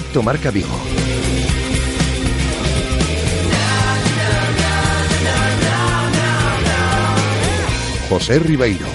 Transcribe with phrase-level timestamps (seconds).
[0.00, 0.68] Directo Marca Vigo.
[8.08, 8.86] José Ribeiro.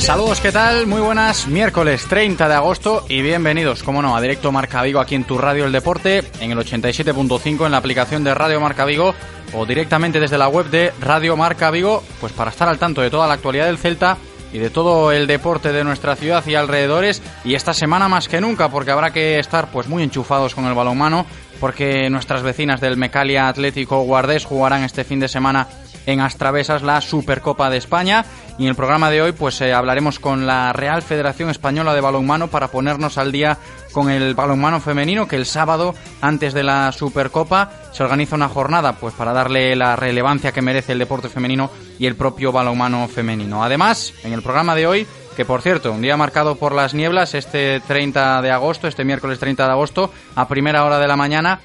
[0.00, 0.86] Saludos, ¿qué tal?
[0.86, 5.14] Muy buenas, miércoles 30 de agosto y bienvenidos, como no, a Directo Marca Vigo aquí
[5.14, 9.14] en tu radio El Deporte, en el 87.5 en la aplicación de Radio Marca Vigo
[9.54, 13.10] o directamente desde la web de Radio Marca Vigo, pues para estar al tanto de
[13.10, 14.18] toda la actualidad del Celta
[14.54, 18.40] y de todo el deporte de nuestra ciudad y alrededores y esta semana más que
[18.40, 21.26] nunca porque habrá que estar pues muy enchufados con el balonmano
[21.58, 25.66] porque nuestras vecinas del Mecalia Atlético Guardés jugarán este fin de semana
[26.06, 28.24] en Astravesas la Supercopa de España
[28.58, 32.00] y en el programa de hoy pues eh, hablaremos con la Real Federación Española de
[32.00, 33.58] Balonmano para ponernos al día
[33.92, 38.94] con el balonmano femenino que el sábado antes de la Supercopa se organiza una jornada
[38.94, 43.62] pues para darle la relevancia que merece el deporte femenino y el propio balonmano femenino.
[43.62, 47.34] Además, en el programa de hoy que por cierto, un día marcado por las nieblas,
[47.34, 51.60] este 30 de agosto, este miércoles 30 de agosto, a primera hora de la mañana,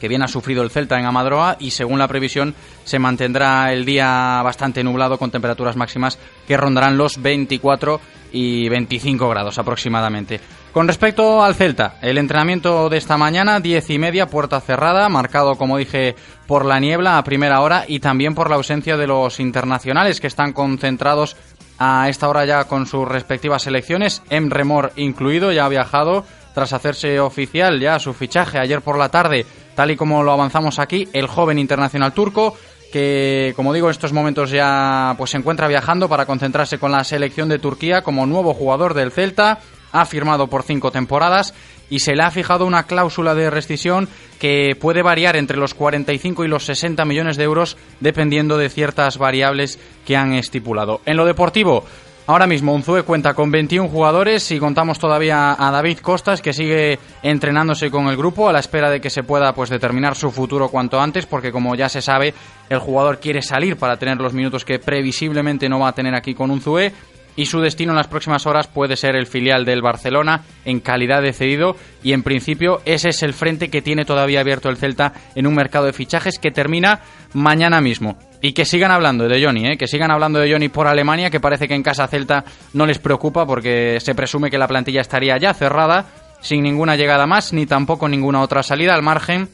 [0.00, 3.84] que bien ha sufrido el Celta en Amadroa y según la previsión se mantendrá el
[3.84, 8.00] día bastante nublado con temperaturas máximas que rondarán los 24
[8.32, 10.40] y 25 grados aproximadamente.
[10.72, 15.54] Con respecto al Celta, el entrenamiento de esta mañana, 10 y media, puerta cerrada, marcado
[15.54, 16.16] como dije
[16.48, 20.26] por la niebla a primera hora y también por la ausencia de los internacionales que
[20.26, 21.36] están concentrados
[21.78, 27.20] a esta hora ya con sus respectivas selecciones, Emremor incluido, ya ha viajado tras hacerse
[27.20, 31.26] oficial ya su fichaje ayer por la tarde, tal y como lo avanzamos aquí, el
[31.26, 32.56] joven internacional turco
[32.94, 37.02] que como digo en estos momentos ya pues se encuentra viajando para concentrarse con la
[37.02, 39.58] selección de Turquía como nuevo jugador del Celta,
[39.90, 41.54] ha firmado por cinco temporadas
[41.90, 44.08] y se le ha fijado una cláusula de rescisión
[44.38, 49.18] que puede variar entre los 45 y los 60 millones de euros dependiendo de ciertas
[49.18, 51.00] variables que han estipulado.
[51.04, 51.84] En lo deportivo,
[52.26, 56.98] Ahora mismo Unzue cuenta con 21 jugadores y contamos todavía a David Costas que sigue
[57.22, 60.70] entrenándose con el grupo a la espera de que se pueda pues determinar su futuro
[60.70, 62.32] cuanto antes porque como ya se sabe
[62.70, 66.34] el jugador quiere salir para tener los minutos que previsiblemente no va a tener aquí
[66.34, 66.94] con Unzue
[67.36, 71.20] y su destino en las próximas horas puede ser el filial del Barcelona en calidad
[71.20, 75.12] de cedido y en principio ese es el frente que tiene todavía abierto el Celta
[75.34, 77.00] en un mercado de fichajes que termina
[77.34, 78.16] mañana mismo.
[78.44, 79.78] Y que sigan hablando de Johnny, ¿eh?
[79.78, 82.44] que sigan hablando de Johnny por Alemania, que parece que en casa Celta
[82.74, 86.04] no les preocupa porque se presume que la plantilla estaría ya cerrada,
[86.42, 89.48] sin ninguna llegada más, ni tampoco ninguna otra salida al margen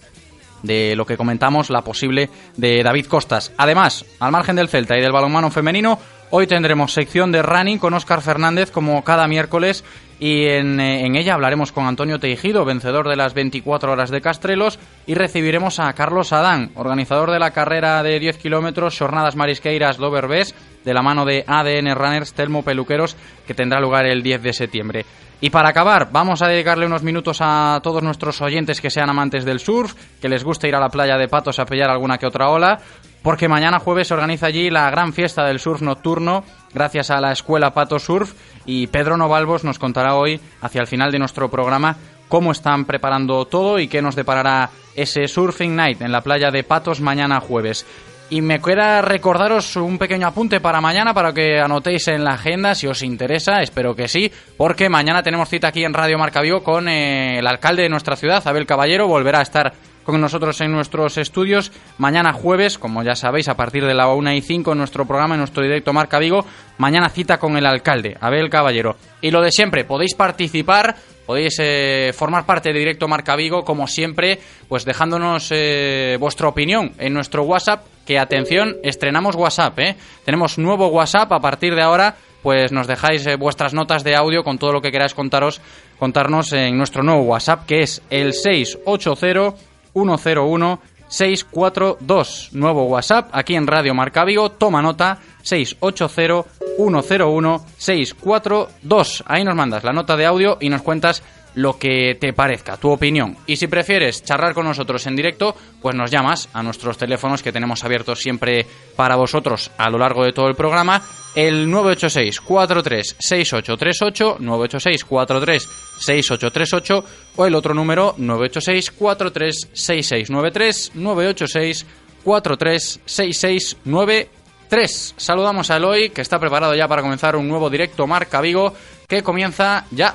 [0.65, 3.53] de lo que comentamos, la posible de David Costas.
[3.59, 6.01] Además, al margen del Celta y del balonmano femenino,
[6.33, 9.83] Hoy tendremos sección de running con Óscar Fernández como cada miércoles
[10.21, 14.21] y en, eh, en, ella hablaremos con Antonio Teijido, vencedor de las 24 horas de
[14.21, 19.97] Castrelos, y recibiremos a Carlos Adán, organizador de la carrera de 10 kilómetros Jornadas Marisqueiras
[19.97, 20.55] Doverbés,
[20.85, 23.17] de la mano de ADN Runners Telmo Peluqueros,
[23.47, 25.07] que tendrá lugar el 10 de septiembre.
[25.41, 29.47] Y para acabar, vamos a dedicarle unos minutos a todos nuestros oyentes que sean amantes
[29.47, 32.27] del surf, que les guste ir a la playa de Patos a pillar alguna que
[32.27, 32.79] otra ola,
[33.23, 36.45] porque mañana jueves se organiza allí la gran fiesta del surf nocturno
[36.75, 38.35] gracias a la escuela Pato Surf
[38.67, 41.97] y Pedro Novalvos nos contará hoy hacia el final de nuestro programa
[42.29, 46.63] cómo están preparando todo y qué nos deparará ese Surfing Night en la playa de
[46.63, 47.85] Patos mañana jueves.
[48.31, 52.77] Y me queda recordaros un pequeño apunte para mañana para que anotéis en la agenda
[52.77, 56.89] si os interesa, espero que sí, porque mañana tenemos cita aquí en Radio Marca con
[56.89, 59.73] eh, el alcalde de nuestra ciudad, Abel Caballero, volverá a estar
[60.05, 61.73] con nosotros en nuestros estudios.
[61.99, 65.35] Mañana jueves, como ya sabéis, a partir de la 1 y 5 en nuestro programa,
[65.35, 66.45] en nuestro directo Marca Vigo,
[66.79, 68.97] mañana cita con el alcalde, Abel Caballero.
[69.21, 73.87] Y lo de siempre, podéis participar, podéis eh, formar parte de Directo Marca Vigo, como
[73.87, 79.97] siempre, pues dejándonos eh, vuestra opinión en nuestro WhatsApp, que atención, estrenamos WhatsApp, ¿eh?
[80.25, 84.43] Tenemos nuevo WhatsApp a partir de ahora pues nos dejáis eh, vuestras notas de audio
[84.43, 85.61] con todo lo que queráis contaros,
[85.99, 92.51] contarnos en nuestro nuevo WhatsApp, que es el 680 101 642.
[92.53, 94.51] Nuevo WhatsApp aquí en Radio Marca Vigo.
[94.53, 96.45] Toma nota 680
[96.77, 99.25] 101 642.
[99.27, 101.23] Ahí nos mandas la nota de audio y nos cuentas
[101.55, 103.37] lo que te parezca, tu opinión.
[103.47, 107.53] Y si prefieres charlar con nosotros en directo, pues nos llamas a nuestros teléfonos que
[107.53, 108.67] tenemos abiertos siempre
[108.97, 111.03] para vosotros a lo largo de todo el programa.
[111.35, 115.69] El 986 43 6838 986 43
[116.01, 117.05] 6838
[117.37, 121.87] o el otro número 986 43 6693 986
[122.25, 125.15] 43 6693.
[125.17, 128.75] Saludamos a Eloy que está preparado ya para comenzar un nuevo directo Marca Vigo
[129.07, 130.15] que comienza ya.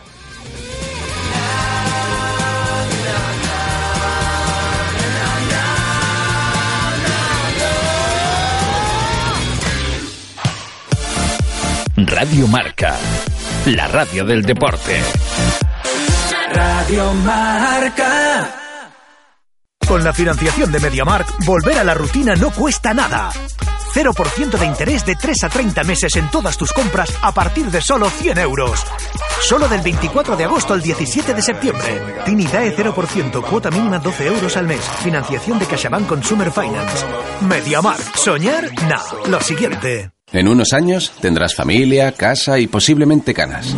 [12.07, 12.95] Radio Marca,
[13.65, 15.01] la radio del deporte.
[16.53, 18.47] Radio Marca.
[19.87, 23.31] Con la financiación de MediaMark, volver a la rutina no cuesta nada.
[23.93, 27.81] 0% de interés de 3 a 30 meses en todas tus compras a partir de
[27.81, 28.83] solo 100 euros.
[29.41, 32.03] Solo del 24 de agosto al 17 de septiembre.
[32.23, 34.81] Tinidae 0%, cuota mínima 12 euros al mes.
[35.03, 37.05] Financiación de CaixaBank Consumer Finance.
[37.41, 38.15] MediaMark.
[38.15, 38.69] ¿Soñar?
[38.83, 39.27] No.
[39.27, 40.14] Lo siguiente.
[40.35, 43.73] En unos años tendrás familia, casa y posiblemente canas.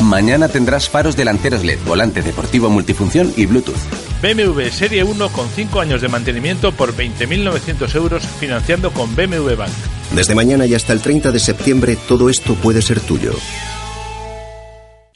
[0.00, 3.76] Mañana tendrás faros delanteros LED, volante deportivo multifunción y Bluetooth.
[4.22, 9.72] BMW Serie 1 con 5 años de mantenimiento por 20.900 euros financiando con BMW Bank.
[10.12, 13.32] Desde mañana y hasta el 30 de septiembre todo esto puede ser tuyo.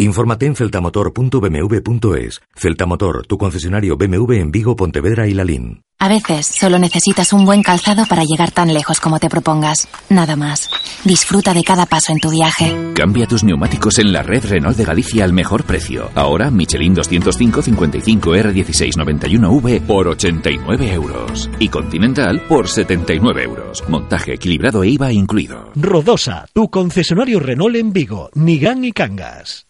[0.00, 2.40] Infórmate en celtamotor.bmw.es.
[2.56, 5.82] Celtamotor, tu concesionario BMW en Vigo, Pontevedra y Lalín.
[5.98, 9.86] A veces solo necesitas un buen calzado para llegar tan lejos como te propongas.
[10.08, 10.70] Nada más.
[11.04, 12.74] Disfruta de cada paso en tu viaje.
[12.94, 16.08] Cambia tus neumáticos en la red Renault de Galicia al mejor precio.
[16.14, 21.50] Ahora Michelin 205 55 R16 91V por 89 euros.
[21.58, 23.84] Y Continental por 79 euros.
[23.86, 25.70] Montaje equilibrado e IVA incluido.
[25.74, 29.69] Rodosa, tu concesionario Renault en Vigo, Nigán y Cangas.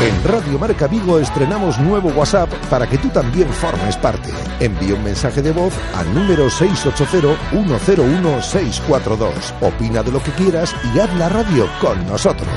[0.00, 4.30] En Radio Marca Vigo estrenamos nuevo WhatsApp para que tú también formes parte.
[4.60, 9.32] Envía un mensaje de voz al número 680-101-642.
[9.60, 12.48] Opina de lo que quieras y haz la radio con nosotros.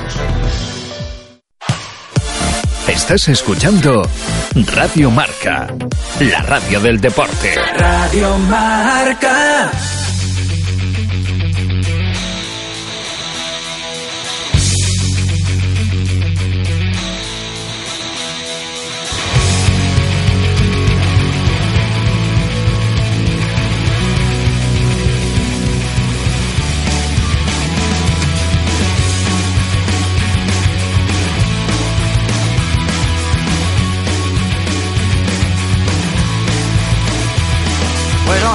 [2.86, 4.08] Estás escuchando
[4.74, 5.66] Radio Marca,
[6.20, 7.56] la radio del deporte.
[7.76, 9.72] Radio Marca.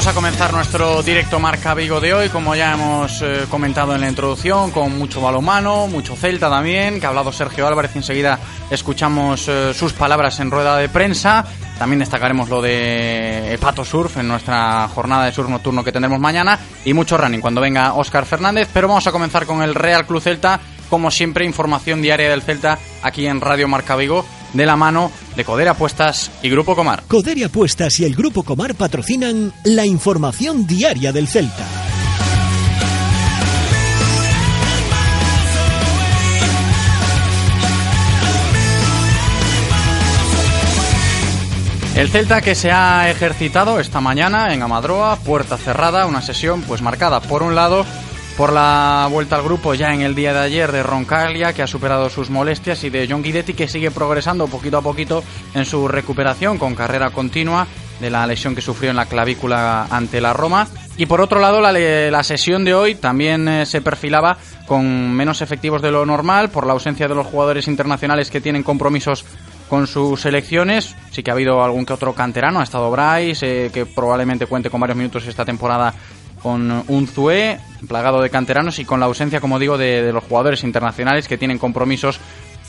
[0.07, 3.99] Vamos a comenzar nuestro directo Marca Vigo de hoy, como ya hemos eh, comentado en
[3.99, 9.49] la introducción, con mucho balomano, mucho Celta también, que ha hablado Sergio Álvarez, enseguida escuchamos
[9.49, 11.45] eh, sus palabras en rueda de prensa,
[11.77, 16.57] también destacaremos lo de Pato Surf en nuestra jornada de surf nocturno que tendremos mañana,
[16.85, 20.21] y mucho running cuando venga Óscar Fernández, pero vamos a comenzar con el Real Club
[20.21, 25.11] Celta, como siempre, información diaria del Celta aquí en Radio Marca Vigo, de la mano
[25.35, 27.03] de Coder Apuestas y Grupo Comar.
[27.07, 31.65] Coder Apuestas y el Grupo Comar patrocinan la información diaria del Celta.
[41.97, 46.83] El Celta que se ha ejercitado esta mañana en Amadroa, puerta cerrada, una sesión pues
[46.83, 47.87] marcada por un lado
[48.37, 51.67] por la vuelta al grupo ya en el día de ayer de Roncaglia, que ha
[51.67, 55.23] superado sus molestias, y de John Guidetti, que sigue progresando poquito a poquito
[55.55, 57.65] en su recuperación con carrera continua
[57.99, 60.67] de la lesión que sufrió en la clavícula ante la Roma.
[60.97, 65.41] Y por otro lado, la, la sesión de hoy también eh, se perfilaba con menos
[65.41, 69.25] efectivos de lo normal por la ausencia de los jugadores internacionales que tienen compromisos
[69.67, 70.95] con sus selecciones.
[71.11, 74.69] Sí que ha habido algún que otro canterano, ha estado Bryce, eh, que probablemente cuente
[74.69, 75.93] con varios minutos esta temporada
[76.41, 80.23] con un Zue plagado de canteranos y con la ausencia, como digo, de, de los
[80.23, 82.19] jugadores internacionales que tienen compromisos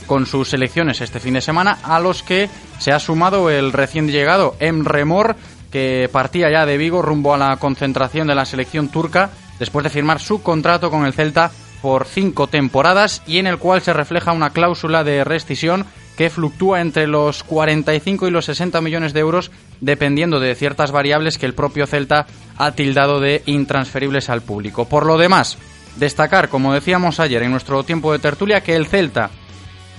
[0.06, 2.48] con sus selecciones este fin de semana, a los que
[2.78, 5.36] se ha sumado el recién llegado Emre Mor,
[5.70, 9.90] que partía ya de Vigo rumbo a la concentración de la selección turca después de
[9.90, 11.50] firmar su contrato con el Celta
[11.82, 15.86] por cinco temporadas y en el cual se refleja una cláusula de rescisión
[16.18, 21.38] que fluctúa entre los 45 y los 60 millones de euros dependiendo de ciertas variables
[21.38, 24.86] que el propio Celta ha tildado de intransferibles al público.
[24.86, 25.58] Por lo demás,
[25.94, 29.30] destacar, como decíamos ayer en nuestro tiempo de tertulia, que el Celta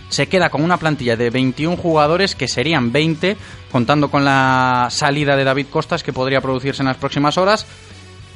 [0.09, 3.37] se queda con una plantilla de 21 jugadores, que serían 20,
[3.71, 7.65] contando con la salida de David Costas, que podría producirse en las próximas horas.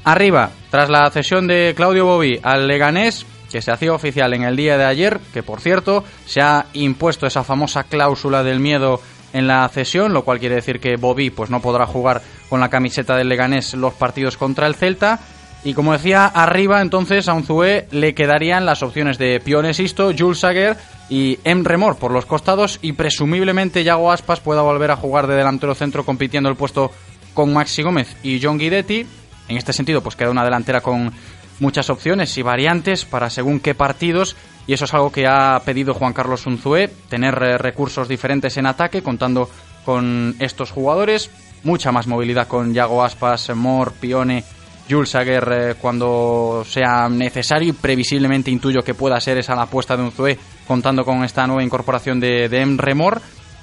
[0.05, 4.55] Arriba, tras la cesión de Claudio Bobí al Leganés, que se hacía oficial en el
[4.55, 8.99] día de ayer, que por cierto se ha impuesto esa famosa cláusula del miedo
[9.31, 12.71] en la cesión, lo cual quiere decir que Bobby pues no podrá jugar con la
[12.71, 15.19] camiseta del Leganés los partidos contra el Celta.
[15.63, 20.39] Y como decía, arriba entonces a Unzué le quedarían las opciones de Pione Sisto, Jules
[20.39, 20.75] Sager
[21.07, 25.35] y Emre Mor por los costados y presumiblemente Yago Aspas pueda volver a jugar de
[25.35, 26.89] delantero centro compitiendo el puesto
[27.35, 29.05] con Maxi Gómez y John Guidetti.
[29.47, 31.13] En este sentido, pues queda una delantera con
[31.59, 34.35] muchas opciones y variantes para según qué partidos
[34.67, 38.65] y eso es algo que ha pedido Juan Carlos Unzué, tener eh, recursos diferentes en
[38.65, 39.49] ataque contando
[39.85, 41.29] con estos jugadores,
[41.63, 44.43] mucha más movilidad con Yago Aspas, Mor, Pione,
[44.89, 49.97] Jules Sager eh, cuando sea necesario y previsiblemente intuyo que pueda ser esa la apuesta
[49.97, 52.93] de Unzué contando con esta nueva incorporación de, de Emre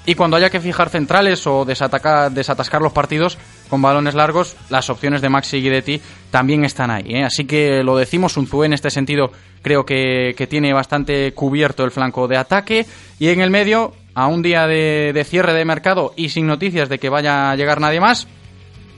[0.05, 3.37] y cuando haya que fijar centrales o desatacar, desatascar los partidos
[3.69, 7.15] con balones largos, las opciones de Maxi y Guidetti también están ahí.
[7.15, 7.23] ¿eh?
[7.23, 9.31] Así que lo decimos, Unzué en este sentido
[9.61, 12.85] creo que, que, tiene bastante cubierto el flanco de ataque.
[13.19, 16.99] Y en el medio, a un día de, cierre de mercado y sin noticias de
[16.99, 18.27] que vaya a llegar nadie más,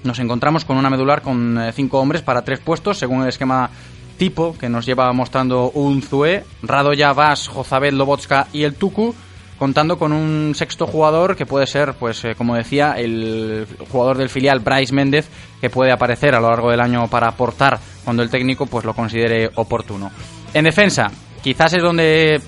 [0.03, 3.69] nos encontramos con una medular con eh, cinco hombres para tres puestos, según el esquema
[4.17, 9.13] tipo que nos lleva mostrando Unzué, Radoya, Vas, Jozabel, Lobotska y el Tuku
[9.63, 14.27] contando con un sexto jugador que puede ser, pues eh, como decía, el jugador del
[14.27, 15.29] filial Bryce Méndez,
[15.61, 18.93] que puede aparecer a lo largo del año para aportar cuando el técnico pues lo
[18.93, 20.11] considere oportuno.
[20.53, 21.09] En defensa,
[21.41, 22.41] quizás es donde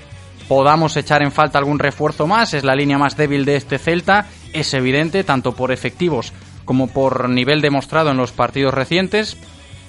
[0.49, 4.25] podamos echar en falta algún refuerzo más, es la línea más débil de este Celta,
[4.51, 6.33] es evidente, tanto por efectivos
[6.65, 9.37] como por nivel demostrado en los partidos recientes,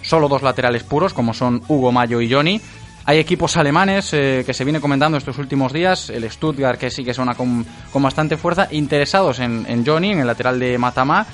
[0.00, 2.60] solo dos laterales puros, como son Hugo Mayo y Johnny,
[3.06, 7.04] hay equipos alemanes eh, que se viene comentando estos últimos días, el Stuttgart que sí
[7.04, 11.24] que suena con, bastante fuerza, interesados en, Johnny, en el lateral de Matama,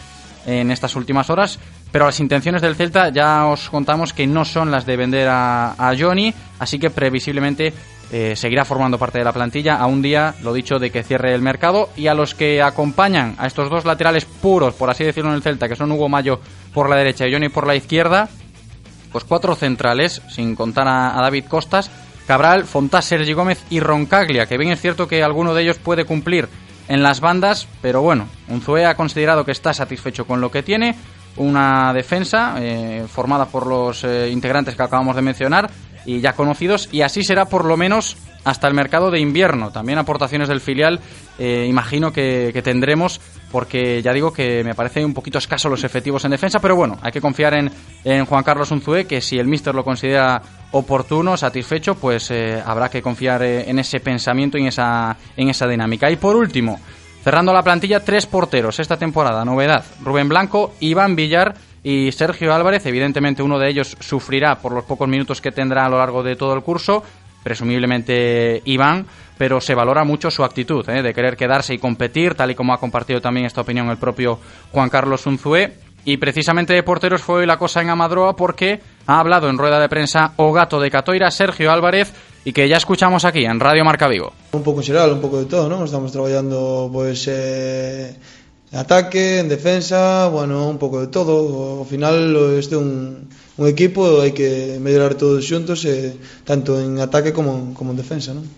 [0.47, 1.59] en estas últimas horas,
[1.91, 5.73] pero las intenciones del Celta ya os contamos que no son las de vender a,
[5.73, 7.73] a Johnny, así que previsiblemente
[8.15, 9.77] eh, seguirá formando parte de la plantilla.
[9.77, 11.89] A un día, lo dicho, de que cierre el mercado.
[11.97, 15.43] Y a los que acompañan a estos dos laterales puros, por así decirlo en el
[15.43, 16.39] Celta, que son Hugo Mayo
[16.75, 18.29] por la derecha y Johnny por la izquierda,
[19.13, 21.91] pues cuatro centrales, sin contar a, David Costas,
[22.27, 26.05] Cabral, Fontás, Sergi Gómez y Roncaglia, que bien es cierto que alguno de ellos puede
[26.05, 26.49] cumplir
[26.89, 30.97] en las bandas, pero bueno, Unzué ha considerado que está satisfecho con lo que tiene,
[31.37, 35.71] una defensa eh, formada por los eh, integrantes que acabamos de mencionar
[36.05, 39.71] y ya conocidos, y así será por lo menos hasta el mercado de invierno.
[39.71, 41.01] También aportaciones del filial,
[41.39, 43.21] eh, imagino que, tendremos,
[43.53, 46.99] porque ya digo que me parece un poquito escaso los efectivos en defensa, pero bueno,
[47.03, 47.71] hay que confiar en,
[48.03, 50.43] en Juan Carlos Unzué, que si el míster lo considera
[50.73, 55.51] oportuno, satisfecho, pues eh, habrá que confiar eh, en ese pensamiento y en esa, en
[55.51, 56.11] esa dinámica.
[56.11, 56.81] Y por último,
[57.23, 61.55] cerrando la plantilla, tres porteros esta temporada, novedad, Rubén Blanco, Iván Villar,
[61.85, 65.89] y Sergio Álvarez, evidentemente uno de ellos sufrirá por los pocos minutos que tendrá a
[65.89, 67.03] lo largo de todo el curso,
[67.43, 69.07] presumiblemente Iván,
[69.39, 71.03] pero se valora mucho su actitud ¿eh?
[71.03, 74.39] de querer quedarse y competir, tal y como ha compartido también esta opinión el propio
[74.71, 75.73] Juan Carlos Unzué.
[76.05, 79.79] Y precisamente de porteros fue hoy la cosa en Amadroa porque ha hablado en rueda
[79.79, 82.13] de prensa o gato de Catoira, Sergio Álvarez,
[82.45, 84.33] y que ya escuchamos aquí en Radio Marca Vigo.
[84.53, 85.85] Un pouco xeral, un pouco de todo, ¿no?
[85.85, 88.17] Estamos traballando pues eh,
[88.73, 91.79] en ataque, en defensa, bueno, un pouco de todo.
[91.79, 93.29] Ao final este un,
[93.59, 96.17] un equipo hai que mellorar todos xuntos eh,
[96.49, 98.49] tanto en ataque como, como en defensa non?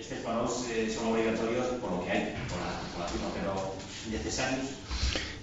[0.00, 3.52] Estes paros eh, son obrigatorios por lo que hai por la, por la firma, pero
[4.08, 4.78] necesarios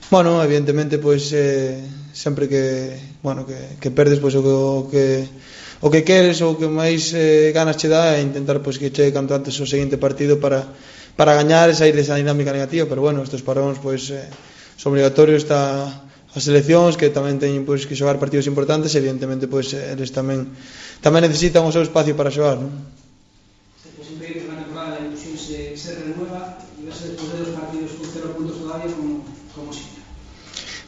[0.10, 1.82] Bueno, evidentemente pois pues, eh,
[2.14, 5.28] sempre que, bueno, que, que perdes pois pues, o que
[5.82, 9.14] o que queres ou que máis eh, ganas che dá é intentar pois que chegue
[9.14, 10.66] canto antes o seguinte partido para
[11.14, 14.26] para gañar e sair desa dinámica negativa, pero bueno, estes paróns pois eh,
[14.80, 16.05] son obligatorios está
[16.36, 20.52] as seleccións que tamén teñen pois que xogar partidos importantes, evidentemente pois eles tamén
[21.00, 22.76] tamén necesitan o seu espacio para xogar, non?
[23.80, 27.38] Se pois increíble que na temporada a ilusión se, se renueva e verse despois de
[27.40, 29.24] dos partidos con cero puntos todavía como
[29.56, 29.96] como si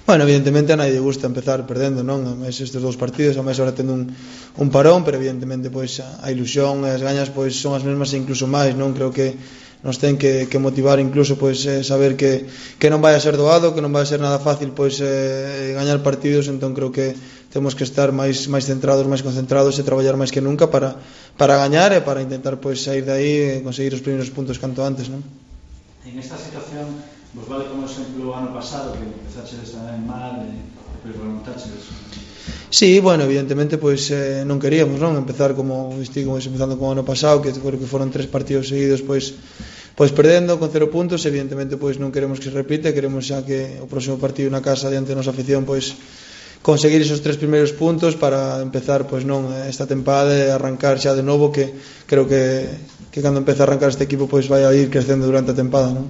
[0.07, 2.23] Bueno, evidentemente a nadie gusta empezar perdendo, non?
[2.27, 4.07] A máis estes dous partidos, a máis ahora tendo un,
[4.55, 8.15] un parón, pero evidentemente pois a, a ilusión e as gañas pois son as mesmas
[8.15, 8.95] e incluso máis, non?
[8.95, 9.35] Creo que
[9.87, 12.43] nos ten que, que motivar incluso pois eh, saber que,
[12.75, 15.71] que non vai a ser doado, que non vai a ser nada fácil pois eh,
[15.71, 17.15] gañar partidos, entón creo que
[17.47, 20.99] temos que estar máis máis centrados, máis concentrados e traballar máis que nunca para
[21.39, 24.83] para gañar e para intentar pois sair de aí e conseguir os primeiros puntos canto
[24.83, 25.23] antes, non?
[26.03, 26.91] En esta situación
[27.31, 30.51] vos vale como exemplo o ano pasado que empezaches a mal e
[30.99, 31.95] depois remontaches
[32.69, 37.39] Sí, bueno, evidentemente pois eh, non queríamos, non, empezar como estivemos empezando como ano pasado,
[37.39, 39.31] que creo que foron tres partidos seguidos pois
[39.97, 43.81] pois perdendo con cero puntos, evidentemente pois non queremos que se repite, queremos xa que
[43.81, 45.97] o próximo partido na casa diante da nosa afición pois
[46.61, 51.25] conseguir esos tres primeiros puntos para empezar pois non esta tempada e arrancar xa de
[51.25, 51.73] novo que
[52.05, 52.69] creo que
[53.09, 55.89] que cando empeza a arrancar este equipo pois vai a ir crecendo durante a tempada,
[55.89, 56.05] non?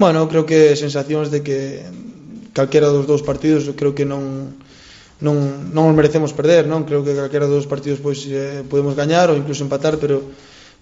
[0.00, 1.84] Bueno, creo que sensacións de que
[2.56, 4.56] calquera dos dous partidos creo que non
[5.22, 6.82] non, non os merecemos perder, non?
[6.82, 10.20] Creo que calquera dos partidos pois eh, podemos gañar ou incluso empatar, pero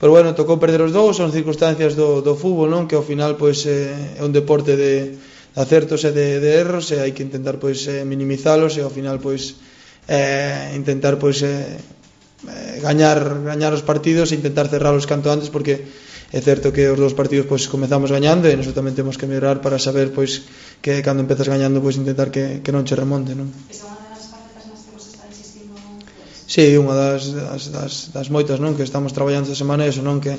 [0.00, 2.88] pero bueno, tocou perder os dous, son circunstancias do, do fútbol, non?
[2.88, 6.94] Que ao final pois eh, é un deporte de, de acertos e de, de erros
[6.94, 9.58] e hai que intentar pois eh, minimizalos e ao final pois
[10.06, 11.74] eh, intentar pois eh,
[12.46, 15.82] eh gañar gañar os partidos e intentar cerralos canto antes porque
[16.30, 19.58] é certo que os dous partidos pois comezamos gañando e nosotros tamén temos que mellorar
[19.58, 20.46] para saber pois
[20.78, 23.50] que cando empezas gañando pois intentar que, que non che remonte, non?
[23.66, 23.89] Esa
[26.50, 30.02] Sí, unha das, das, das, das moitas non que estamos traballando esta semana é eso,
[30.02, 30.34] non que,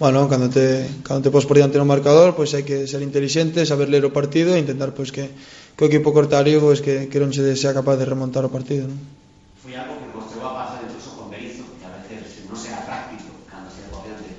[0.00, 3.68] bueno, cando te, cando te pos por diante no marcador, pois hai que ser inteligente,
[3.68, 5.28] saber ler o partido e intentar pois que,
[5.76, 8.88] que o equipo cortario pois que, que non se sea capaz de remontar o partido,
[8.88, 8.96] non?
[9.60, 13.28] Foi algo que mostrou a pasar incluso con Berizzo, que a veces non sea práctico
[13.44, 14.32] cando se negociante.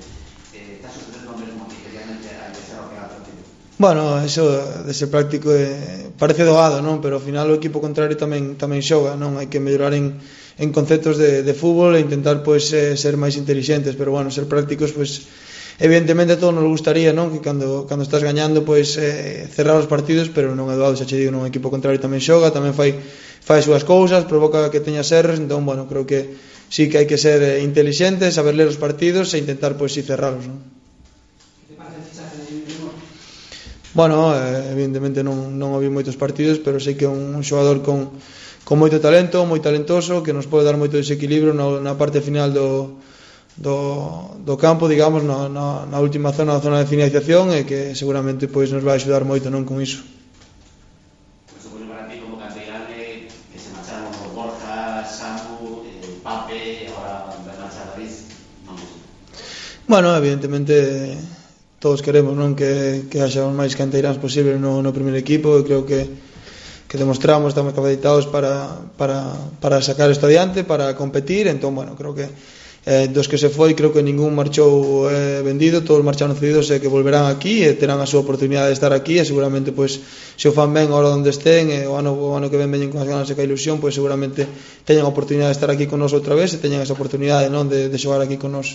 [0.57, 3.45] Eh, está sucedendo mesmo que realmente hai que ser o que era partido.
[3.77, 4.49] Bueno, eso
[4.81, 6.97] de ser práctico eh, parece doado, non?
[6.97, 9.37] Pero ao final o equipo contrario tamén tamén xoga, non?
[9.37, 10.17] Hai que mellorar en
[10.61, 14.45] en conceptos de, de fútbol e intentar pois eh, ser máis intelixentes, pero bueno, ser
[14.45, 15.25] prácticos pois
[15.81, 17.33] evidentemente todos nos gustaría, non?
[17.33, 21.09] Que cando cando estás gañando pois eh, cerrar os partidos, pero non é doado, xa
[21.09, 22.93] che digo, non equipo contrario tamén xoga, tamén fai
[23.41, 26.37] fai súas cousas, provoca que teñas erros, entón bueno, creo que
[26.69, 30.05] sí que hai que ser eh, inteligente, saber ler os partidos e intentar pois si
[30.05, 30.61] cerralos, non?
[33.97, 37.81] Bueno, eh, evidentemente non, non o vi moitos partidos, pero sei que é un xogador
[37.81, 38.13] con,
[38.63, 42.53] con moito talento, moi talentoso, que nos pode dar moito desequilibrio na, na parte final
[42.53, 43.01] do,
[43.57, 47.97] do, do campo, digamos, na, na, na última zona, na zona de finalización, e que
[47.97, 50.05] seguramente pois nos vai axudar moito non con iso.
[51.61, 52.37] Como
[53.51, 53.69] que se
[54.31, 56.87] Borja, eh, Pape,
[58.65, 58.89] vamos.
[59.87, 61.17] Bueno, evidentemente
[61.81, 65.65] todos queremos non que, que haxa os máis canteiráns posible no, no primeiro equipo e
[65.65, 66.30] creo que
[66.91, 68.67] que demostramos estamos capacitados para,
[68.99, 69.31] para,
[69.63, 72.27] para sacar isto adiante, para competir, entón, bueno, creo que
[72.83, 76.75] eh, dos que se foi, creo que ningún marchou eh, vendido, todos marcharon cedidos e
[76.75, 79.71] eh, que volverán aquí e eh, terán a súa oportunidade de estar aquí e seguramente,
[79.71, 82.51] pois, pues, se o fan ben ahora onde estén, e eh, o, ano, o ano
[82.51, 84.43] que ven veñen con as ganas e ca ilusión, pois pues, seguramente
[84.83, 87.71] teñan a oportunidade de estar aquí con nos outra vez e teñan esa oportunidade non
[87.71, 88.67] de, de xogar aquí con nos.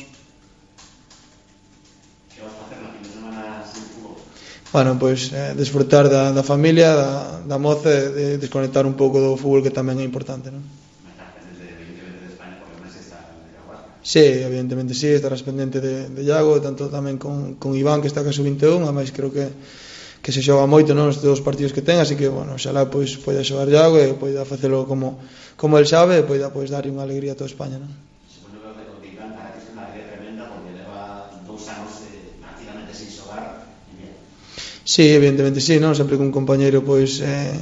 [4.76, 9.16] bueno, pois eh, desfrutar da, da familia, da, da moza e de desconectar un pouco
[9.24, 10.60] do fútbol que tamén é importante, non?
[14.04, 18.20] Sí, evidentemente sí, estarás pendente de, de Iago, tanto tamén con, con Iván que está
[18.20, 19.48] ca sub-21, ademais creo que
[20.20, 23.16] que se xoga moito non os dos partidos que ten, así que bueno, xalá pois
[23.16, 25.16] poida xogar Iago e poida facelo como
[25.56, 27.88] como el sabe e poida pois darlle unha alegría a toda España, non?
[34.86, 35.98] Sí, evidentemente sí, non?
[35.98, 37.58] Sempre que un compañeiro pois eh,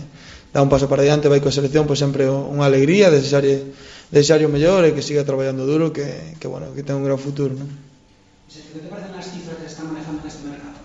[0.52, 3.72] dá un paso para diante, vai coa selección, pois sempre unha alegría, desexarlle
[4.12, 7.16] desexarlle o mellor e que siga traballando duro, que que bueno, que ten un gran
[7.16, 7.64] futuro, non?
[8.44, 10.84] Que te parecen as cifras que están manejando neste mercado?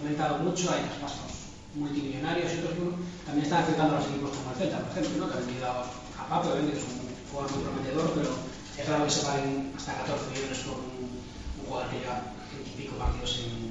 [0.00, 2.84] Aumentado mucho, hai traspasos multimillonarios, otros que
[3.28, 5.26] también están afectando a los equipos como el Celta, por ejemplo, ¿no?
[5.28, 6.96] que ha vendido a Papo, que es un
[7.28, 8.30] jugador muy prometedor, pero
[8.72, 12.24] es raro que se paguen hasta 14 millones por un, un jugador que lleva
[12.56, 13.69] 20 y pico partidos en,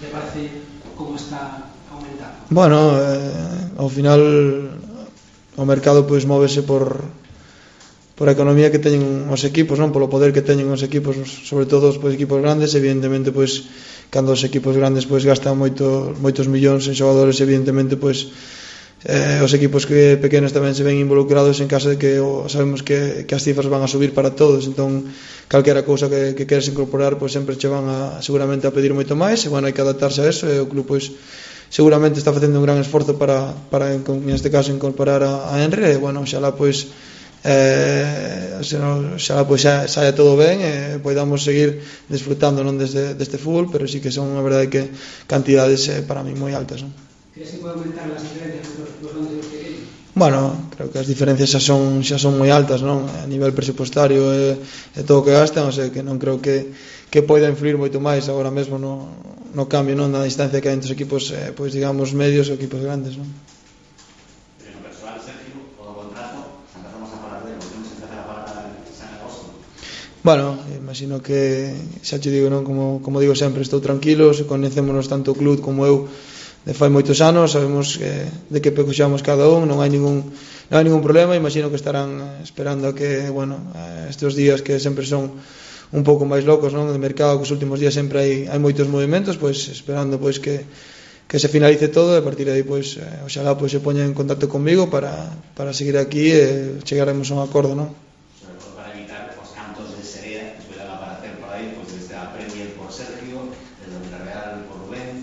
[0.00, 0.50] debate
[0.96, 2.48] como está aumentando?
[2.50, 4.20] Bueno, eh, ao final
[5.56, 7.04] o mercado pois móvese por
[8.20, 11.16] por a economía que teñen os equipos, non, polo poder que teñen os equipos,
[11.48, 13.64] sobre todo os pois, equipos grandes, evidentemente pois
[14.12, 18.28] cando os equipos grandes pois gastan moito moitos millóns en xogadores, evidentemente pois
[19.04, 22.84] eh, os equipos que pequenos tamén se ven involucrados en caso de que o, sabemos
[22.84, 25.08] que, que as cifras van a subir para todos entón
[25.48, 29.16] calquera cousa que, que queres incorporar pois sempre che van a, seguramente a pedir moito
[29.16, 31.16] máis e bueno, hai que adaptarse a eso e o club pois
[31.72, 35.88] seguramente está facendo un gran esforzo para, para en, neste caso incorporar a, a Enre
[35.88, 36.92] e bueno, xalá pois
[37.40, 42.76] eh, senón, pois, xa pois xa, saia todo ben e eh, podamos seguir disfrutando non
[42.76, 44.92] deste, deste fútbol pero sí que son unha verdade que
[45.24, 47.09] cantidades eh, para mí moi altas non?
[47.46, 48.66] se pode aumentar as diferencias
[49.00, 50.00] dos grandes e os pequenos?
[50.14, 53.06] Bueno, creo que as diferencias xa son xa son moi altas, non?
[53.08, 56.42] A nivel presupostario e, eh, e todo o que gastan, o sea, que non creo
[56.44, 56.74] que
[57.08, 59.08] que poida influir moito máis agora mesmo no,
[59.54, 60.12] no cambio, non?
[60.12, 63.30] Na distancia que hai entre os equipos, eh, pois digamos, medios e equipos grandes, non?
[70.22, 71.72] Bueno, imagino que
[72.04, 75.64] xa che digo, non, como como digo sempre, estou tranquilo, se conhecémonos tanto o club
[75.64, 76.12] como eu
[76.66, 80.28] de fai moitos anos, sabemos que, de que pecuxamos cada un, non hai ningún,
[80.68, 83.72] non hai ningún problema, imagino que estarán eh, esperando que, bueno,
[84.08, 85.40] estes días que sempre son
[85.90, 88.86] un pouco máis locos, non, de mercado, que os últimos días sempre hai, hai moitos
[88.86, 90.68] movimentos, pois esperando pois que
[91.30, 94.02] que se finalice todo e a partir de aí pois eh, oxalá pois se poña
[94.02, 97.94] en contacto comigo para, para seguir aquí e chegaremos a un acordo, non?
[98.74, 102.34] Para evitar cantos de que aparecer por aí, pois desde a
[102.74, 103.46] por Sergio,
[103.78, 103.94] desde
[104.66, 105.22] por Rubén.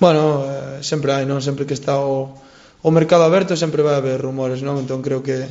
[0.00, 1.40] Bueno, eh, sempre hai, non?
[1.40, 2.34] Sempre que está o,
[2.82, 4.78] o mercado aberto sempre vai haber rumores, non?
[4.82, 5.46] Entón creo que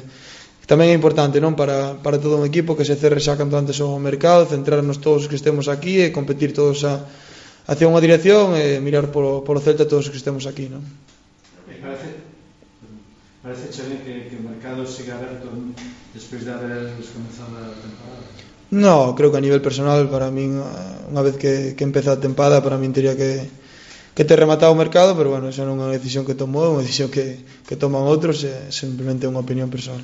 [0.70, 1.58] tamén é importante, non?
[1.58, 5.26] Para, para todo un equipo que se cerre xa canto antes o mercado, centrarnos todos
[5.26, 7.04] os que estemos aquí e competir todos a,
[7.68, 10.84] hacia unha dirección e mirar polo, polo Celta todos os que estemos aquí, non?
[11.82, 12.24] Parece,
[13.42, 15.50] parece chale que, que o mercado siga aberto
[16.14, 18.24] despois de haber comenzado a temporada.
[18.72, 22.22] No, creo que a nivel personal para min eh, unha vez que, que empeza a
[22.24, 23.44] tempada para min teria que
[24.16, 26.72] que te rematado o mercado, pero bueno, esa non é unha decisión que tomou, é
[26.76, 30.04] unha decisión que, que toman outros, é simplemente unha opinión personal.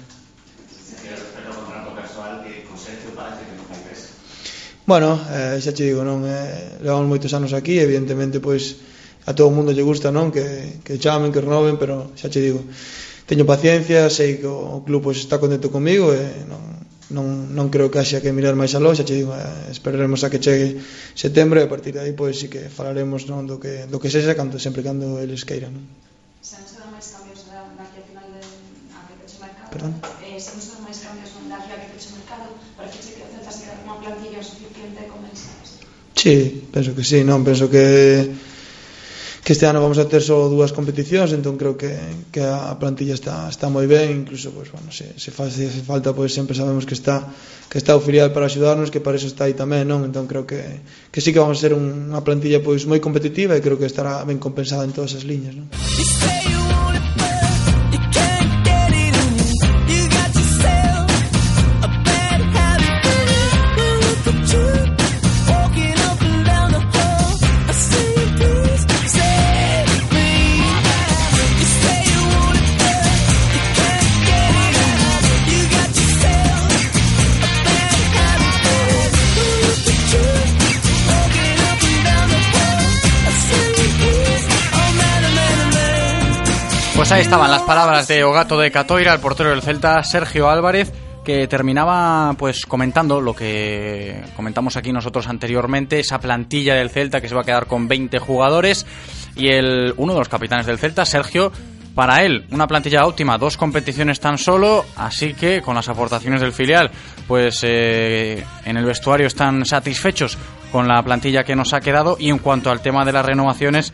[4.87, 8.79] Bueno, eh, xa che digo, non, eh, levamos moitos anos aquí, evidentemente, pois,
[9.27, 12.39] a todo o mundo lle gusta, non, que, que chamen, que renoven, pero xa che
[12.39, 12.63] digo,
[13.27, 16.76] teño paciencia, sei que o club pois, está contento comigo, e non,
[17.09, 20.31] non, non creo que haxa que mirar máis a loxa, che digo, eh, esperaremos a
[20.31, 20.75] que chegue
[21.15, 24.11] setembro e a partir de aí pois sí que falaremos non, do que do que
[24.11, 25.71] sexa cando sempre cando eles queiran.
[25.71, 25.85] Non?
[26.43, 29.71] Se non serán máis cambios daqui a final de a que peche mercado.
[29.71, 29.93] Perdón.
[30.03, 33.11] Eh, se non dan máis cambios na a eh, que peche mercado, para que se
[33.15, 33.23] que
[33.87, 35.79] unha plantilla suficiente con mensaxes.
[36.11, 36.35] Sí,
[36.73, 37.85] penso que sí, non, penso que
[39.47, 41.95] que este ano vamos a ter só dúas competicións, entón creo que,
[42.35, 46.11] que a plantilla está, está moi ben, incluso pois, bueno, se, se, faz, se falta
[46.11, 47.31] pois sempre sabemos que está
[47.71, 50.03] que está o filial para axudarnos, que para eso está aí tamén, non?
[50.03, 50.83] Entón creo que,
[51.15, 54.19] que sí que vamos a ser unha plantilla pois moi competitiva e creo que estará
[54.27, 55.71] ben compensada en todas as liñas, non?
[87.07, 90.91] Pues ahí estaban las palabras de Ogato de Catoira, el portero del Celta, Sergio Álvarez,
[91.23, 97.29] que terminaba pues comentando lo que comentamos aquí nosotros anteriormente, esa plantilla del Celta que
[97.29, 98.85] se va a quedar con 20 jugadores
[99.37, 101.53] y el uno de los capitanes del Celta, Sergio,
[101.95, 106.51] para él una plantilla óptima, dos competiciones tan solo, así que con las aportaciones del
[106.51, 106.91] filial,
[107.25, 110.37] pues eh, en el vestuario están satisfechos
[110.73, 113.93] con la plantilla que nos ha quedado y en cuanto al tema de las renovaciones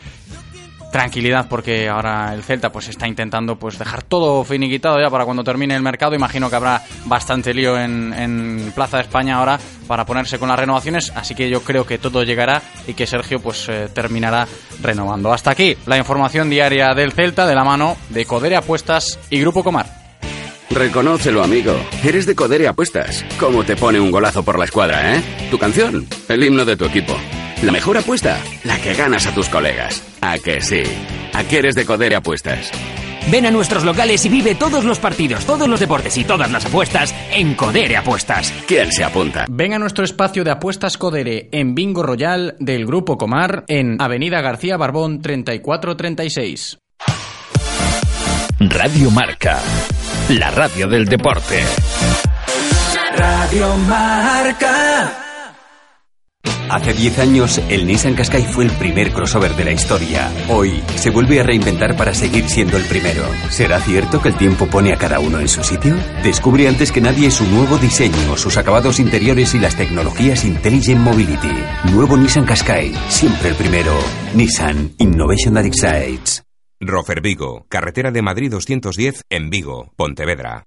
[0.94, 5.42] tranquilidad porque ahora el Celta pues está intentando pues dejar todo finiquitado ya para cuando
[5.42, 6.14] termine el mercado.
[6.14, 10.56] Imagino que habrá bastante lío en, en Plaza de España ahora para ponerse con las
[10.56, 14.46] renovaciones, así que yo creo que todo llegará y que Sergio pues eh, terminará
[14.82, 15.32] renovando.
[15.32, 19.64] Hasta aquí la información diaria del Celta de la mano de Codere Apuestas y Grupo
[19.64, 19.86] Comar.
[20.70, 21.74] Reconócelo, amigo.
[22.04, 23.24] Eres de Codere Apuestas.
[23.40, 25.48] ¿Cómo te pone un golazo por la escuadra, eh?
[25.50, 27.16] Tu canción, el himno de tu equipo.
[27.64, 30.02] La mejor apuesta, la que ganas a tus colegas.
[30.20, 30.82] ¿A que sí?
[31.32, 32.70] ¿A qué eres de Codere Apuestas?
[33.30, 36.66] Ven a nuestros locales y vive todos los partidos, todos los deportes y todas las
[36.66, 38.52] apuestas en Codere Apuestas.
[38.68, 39.46] ¿Quién se apunta?
[39.48, 44.42] Ven a nuestro espacio de apuestas Codere en Bingo Royal del Grupo Comar en Avenida
[44.42, 46.80] García Barbón 3436.
[48.60, 49.58] Radio Marca,
[50.28, 51.62] la radio del deporte.
[53.16, 55.33] Radio Marca.
[56.70, 60.32] Hace 10 años, el Nissan Qashqai fue el primer crossover de la historia.
[60.48, 63.22] Hoy, se vuelve a reinventar para seguir siendo el primero.
[63.50, 65.94] ¿Será cierto que el tiempo pone a cada uno en su sitio?
[66.22, 71.54] Descubre antes que nadie su nuevo diseño, sus acabados interiores y las tecnologías Intelligent Mobility.
[71.92, 73.92] Nuevo Nissan Qashqai, siempre el primero.
[74.34, 76.42] Nissan Innovation That Excites.
[76.80, 80.66] Rofer Vigo, carretera de Madrid 210 en Vigo, Pontevedra.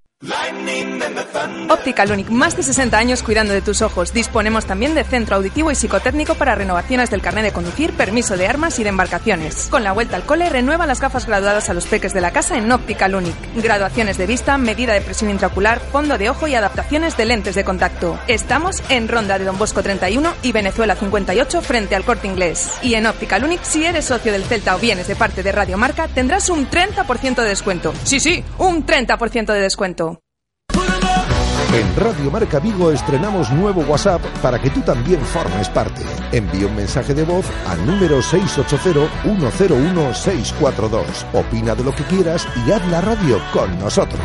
[1.69, 4.13] Optical Unic, más de 60 años cuidando de tus ojos.
[4.13, 8.47] Disponemos también de centro auditivo y psicotécnico para renovaciones del carnet de conducir, permiso de
[8.47, 9.67] armas y de embarcaciones.
[9.69, 12.57] Con la vuelta al cole, renueva las gafas graduadas a los peques de la casa
[12.57, 13.35] en Optical Unic.
[13.57, 17.63] Graduaciones de vista, medida de presión intraocular, fondo de ojo y adaptaciones de lentes de
[17.63, 18.19] contacto.
[18.27, 22.71] Estamos en Ronda de Don Bosco 31 y Venezuela 58 frente al corte inglés.
[22.81, 25.77] Y en Optical Unic, si eres socio del Celta o vienes de parte de Radio
[25.77, 27.93] Marca, tendrás un 30% de descuento.
[28.03, 30.06] Sí, sí, un 30% de descuento.
[31.73, 36.01] En Radio Marca Vigo estrenamos nuevo WhatsApp para que tú también formes parte.
[36.31, 41.03] Envía un mensaje de voz al número 680-101-642.
[41.33, 44.21] Opina de lo que quieras y haz la radio con nosotros.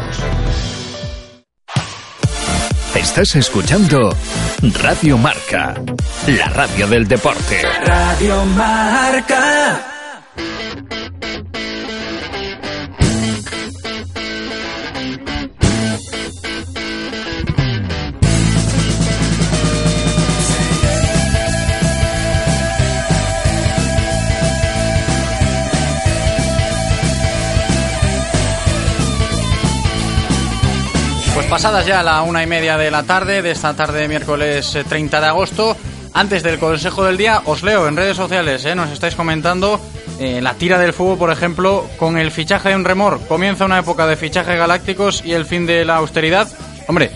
[2.95, 4.15] Estás escuchando
[4.81, 5.75] Radio Marca,
[6.29, 7.63] la radio del deporte.
[7.85, 9.81] Radio Marca.
[31.53, 34.85] Pasadas ya la una y media de la tarde, de esta tarde de miércoles eh,
[34.85, 35.77] 30 de agosto,
[36.15, 39.79] antes del consejo del día, os leo en redes sociales, eh, nos estáis comentando
[40.19, 43.21] eh, la tira del fútbol, por ejemplo, con el fichaje de un remor.
[43.29, 46.49] Comienza una época de fichajes galácticos y el fin de la austeridad.
[46.89, 47.11] Hombre,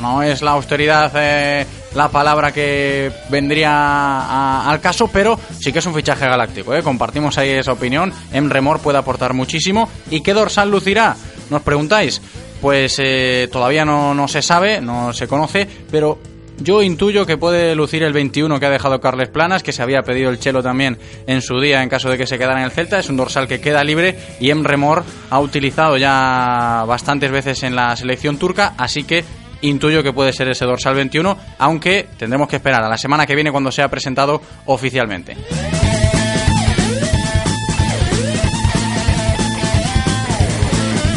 [0.00, 5.80] no es la austeridad eh, la palabra que vendría a- al caso, pero sí que
[5.80, 6.74] es un fichaje galáctico.
[6.74, 6.82] ¿eh?
[6.82, 8.12] Compartimos ahí esa opinión.
[8.32, 9.88] Remor puede aportar muchísimo.
[10.10, 11.16] ¿Y qué dorsal lucirá?
[11.50, 12.22] Nos preguntáis.
[12.60, 16.18] Pues eh, todavía no, no se sabe, no se conoce, pero
[16.62, 20.02] yo intuyo que puede lucir el 21 que ha dejado Carles Planas, que se había
[20.02, 22.70] pedido el Chelo también en su día en caso de que se quedara en el
[22.70, 22.98] Celta.
[22.98, 27.96] Es un dorsal que queda libre y Remor ha utilizado ya bastantes veces en la
[27.96, 29.24] selección turca, así que
[29.62, 33.34] intuyo que puede ser ese dorsal 21, aunque tendremos que esperar a la semana que
[33.34, 35.36] viene cuando sea presentado oficialmente.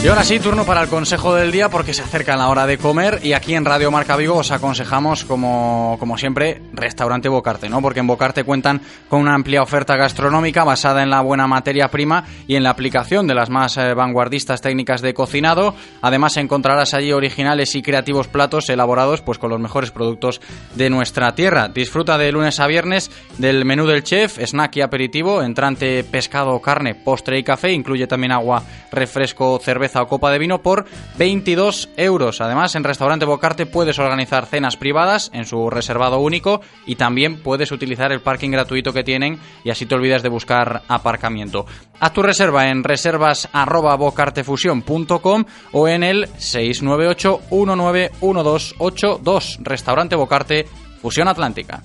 [0.04, 2.78] Y ahora sí, turno para el consejo del día porque se acerca la hora de
[2.78, 7.82] comer y aquí en Radio Marca Vigo os aconsejamos, como, como siempre, restaurante Bocarte, ¿no?
[7.82, 12.26] Porque en Bocarte cuentan con una amplia oferta gastronómica basada en la buena materia prima
[12.48, 15.74] y en la aplicación de las más eh, vanguardistas técnicas de cocinado.
[16.02, 20.42] Además encontrarás allí originales y creativos platos elaborados pues con los mejores productos
[20.76, 21.70] de nuestra tierra.
[21.70, 26.94] Disfruta de lunes a viernes del menú del chef, snack y aperitivo, entrante pescado, carne,
[26.94, 30.86] postre y café, incluye también agua, refresco, cerveza o copa de vino por
[31.18, 32.40] 22 euros.
[32.42, 37.72] Además, en Restaurante Bocarte puedes organizar cenas privadas en su reservado único y también puedes
[37.72, 41.66] utilizar el parking gratuito que tienen y así te olvidas de buscar aparcamiento.
[42.00, 50.66] Haz tu reserva en reservas@bocartefusion.com o en el 698 191282 Restaurante Bocarte
[51.02, 51.82] Fusión Atlántica.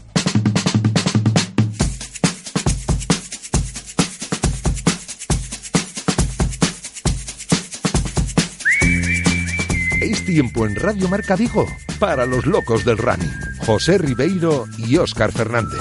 [10.29, 11.67] Tiempo en Radio Marca Vigo
[11.99, 13.33] para los locos del running.
[13.65, 15.81] José Ribeiro y Óscar Fernández.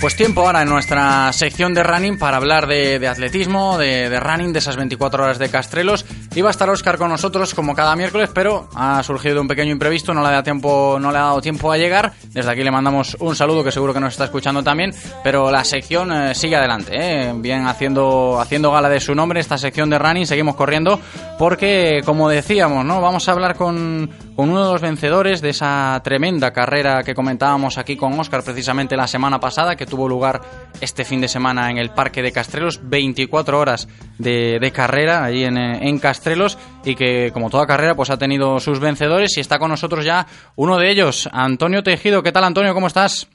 [0.00, 4.52] Pues tiempo ahora en nuestra sección de running para hablar de, atletismo, de, de running,
[4.52, 6.06] de esas 24 horas de Castrelos.
[6.36, 10.12] Iba a estar Oscar con nosotros como cada miércoles, pero ha surgido un pequeño imprevisto,
[10.12, 12.12] no le, le ha dado tiempo a llegar.
[12.28, 14.92] Desde aquí le mandamos un saludo que seguro que nos está escuchando también,
[15.24, 17.32] pero la sección eh, sigue adelante, ¿eh?
[17.36, 21.00] bien haciendo, haciendo gala de su nombre, esta sección de running, seguimos corriendo,
[21.38, 23.00] porque como decíamos, ¿no?
[23.00, 27.78] vamos a hablar con, con uno de los vencedores de esa tremenda carrera que comentábamos
[27.78, 30.42] aquí con Oscar precisamente la semana pasada, que tuvo lugar
[30.82, 35.44] este fin de semana en el Parque de Castrelos, 24 horas de, de carrera allí
[35.44, 39.40] en, eh, en Castrelos y que como toda carrera pues ha tenido sus vencedores y
[39.40, 42.22] está con nosotros ya uno de ellos, Antonio Tejido.
[42.22, 42.74] ¿Qué tal Antonio?
[42.74, 43.30] ¿Cómo estás?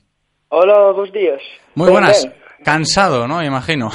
[0.49, 1.41] Hola, buenos días.
[1.73, 2.29] Muy buenas.
[2.63, 3.43] Cansado, ¿no?
[3.43, 3.89] Imagino.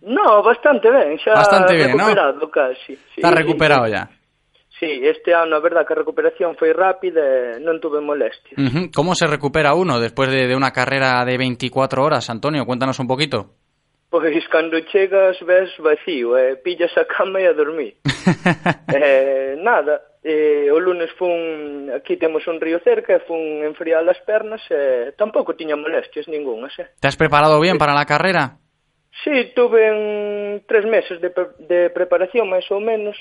[0.00, 2.06] No, bastante ben, xa Bastante bien, ¿no?
[2.06, 2.96] recuperado casi.
[2.96, 3.90] Sí, Estás sí, recuperado sí.
[3.92, 4.08] ya.
[4.78, 8.54] Sí, este ano a verdad que a recuperación foi rápida e non tuve molestias.
[8.54, 8.84] Uh -huh.
[8.94, 12.62] Como se recupera uno despois de, de unha carrera de 24 horas, Antonio?
[12.62, 13.58] Cuéntanos un poquito.
[14.08, 18.00] Pois cando chegas ves vacío, eh, pillas a cama e a dormir.
[18.94, 24.62] eh, nada, eh, o lunes fun, aquí temos un río cerca, fun enfriar as pernas
[24.70, 26.72] e eh, tampouco tiña molestias ningunhas.
[26.78, 26.88] eh.
[27.02, 28.56] Te has preparado bien para la carrera?
[29.24, 33.18] Sí, tuve en tres meses de, pre de preparación, máis ou menos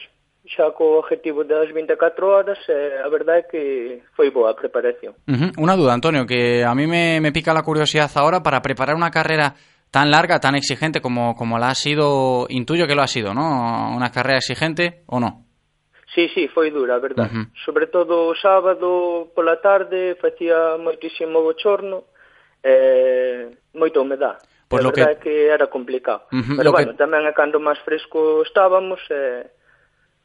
[0.47, 3.63] xa co objetivo das 24 horas, eh, a verdade é que
[4.15, 5.13] foi boa a preparación.
[5.27, 5.51] Uh -huh.
[5.59, 9.11] Una duda, Antonio, que a mí me, me pica la curiosidad ahora para preparar una
[9.11, 9.55] carrera
[9.91, 13.95] tan larga, tan exigente como, como la ha sido, intuyo que lo ha sido, ¿no?
[13.95, 15.43] Una carrera exigente o no?
[16.15, 17.29] Sí, sí, foi dura, a verdade.
[17.29, 17.47] Uh -huh.
[17.65, 22.09] Sobre todo o sábado pola tarde facía moitísimo bochorno,
[22.63, 24.39] eh, moita humedad.
[24.67, 25.19] Pois pues a lo que...
[25.23, 26.23] que era complicado.
[26.31, 26.97] Uh -huh, Pero bueno, que...
[26.97, 29.45] tamén é cando máis fresco estábamos, eh,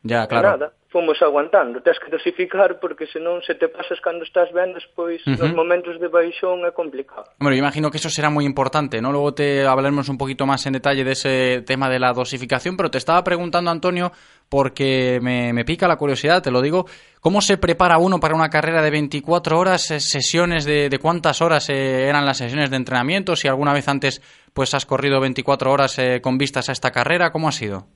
[0.02, 0.50] Ya, claro.
[0.50, 1.80] nada, fomos aguantando.
[1.80, 5.38] Tens que dosificar porque senón se te pasas cando estás ben despois uh -huh.
[5.38, 7.24] nos momentos de baixón é complicado.
[7.38, 9.10] Bueno, yo imagino que eso será muy importante, ¿no?
[9.10, 12.90] Luego te hablaremos un poquito más en detalle de ese tema de la dosificación, pero
[12.90, 14.12] te estaba preguntando, Antonio,
[14.48, 16.84] porque me, me pica la curiosidad, te lo digo,
[17.20, 21.70] ¿cómo se prepara uno para una carrera de 24 horas, sesiones de, de cuántas horas
[21.70, 23.34] eh, eran las sesiones de entrenamiento?
[23.34, 24.20] Si alguna vez antes
[24.52, 27.86] pues has corrido 24 horas eh, con vistas a esta carrera, ¿cómo ha sido?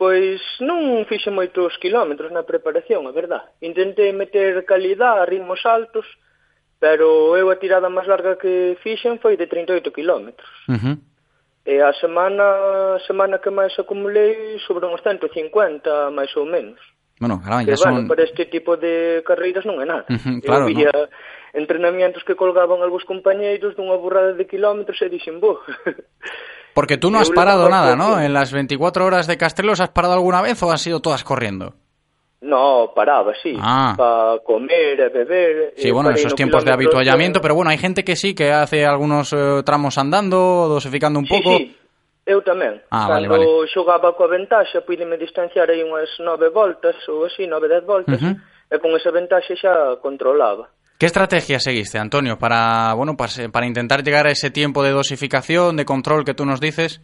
[0.00, 3.52] Pois non fixen moitos quilómetros na preparación, é verdad.
[3.60, 6.08] Intentei meter calidad a ritmos altos,
[6.80, 10.32] pero eu a tirada máis larga que fixen foi de 38 km.
[10.72, 10.96] Uh -huh.
[11.68, 16.80] E a semana a semana que máis acumulei sobre uns 150, máis ou menos.
[17.20, 20.08] Bueno, caramba, que, ya bueno, para este tipo de carreiras non é nada.
[20.08, 21.12] Uh -huh, claro, eu vía no.
[21.52, 25.60] entrenamientos que colgaban algúns compañeiros dunha burrada de quilómetros e dixen, bo,
[26.74, 28.20] Porque tú no has parado nada, ¿no?
[28.20, 31.74] En las 24 horas de Castrelos, ¿has parado alguna vez o has ido todas corriendo?
[32.40, 33.54] No, paraba, sí.
[33.60, 33.94] Ah.
[33.96, 35.74] Para comer, beber.
[35.76, 39.32] Sí, bueno, esos tiempos de habituallamiento, pero bueno, hay gente que sí, que hace algunos
[39.32, 41.56] eh, tramos andando, dosificando un sí, poco.
[41.58, 41.76] Sí,
[42.30, 42.78] eu tamén.
[42.94, 43.68] Ah, Cando vale, vale.
[43.74, 48.32] xogaba coa ventaxa, puideme distanciar aí unhas nove voltas, ou así, nove, dez voltas, Uh
[48.32, 48.36] -huh.
[48.70, 50.70] e con esa ventaxa xa controlaba.
[51.00, 55.78] ¿Qué estrategia seguiste, Antonio, para, bueno, para, para intentar llegar a ese tiempo de dosificación,
[55.78, 57.00] de control que tú nos dices?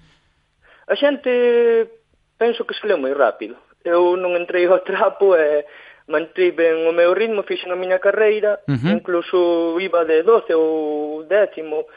[0.87, 1.89] A xente
[2.37, 3.57] penso que se leu moi rápido.
[3.89, 5.65] Eu non entrei ao trapo e
[6.13, 9.01] mantiven o meu ritmo, fixen a miña carreira, uh -huh.
[9.01, 11.89] incluso iba de 12 ou décimo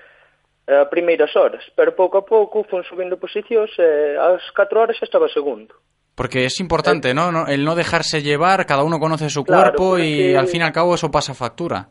[0.72, 5.04] a primeiras horas, pero pouco a pouco fun subindo posicións e ás 4 horas xa
[5.04, 5.76] estaba segundo.
[6.20, 7.32] Porque es importante, ¿no?
[7.32, 7.48] ¿no?
[7.48, 10.06] El no dejarse llevar, cada uno conoce su claro, cuerpo porque...
[10.06, 11.88] y al fin y al cabo eso pasa factura.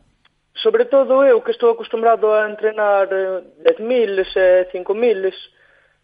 [0.52, 5.32] Sobre todo eu que estou acostumbrado a entrenar 10.000 e 5.000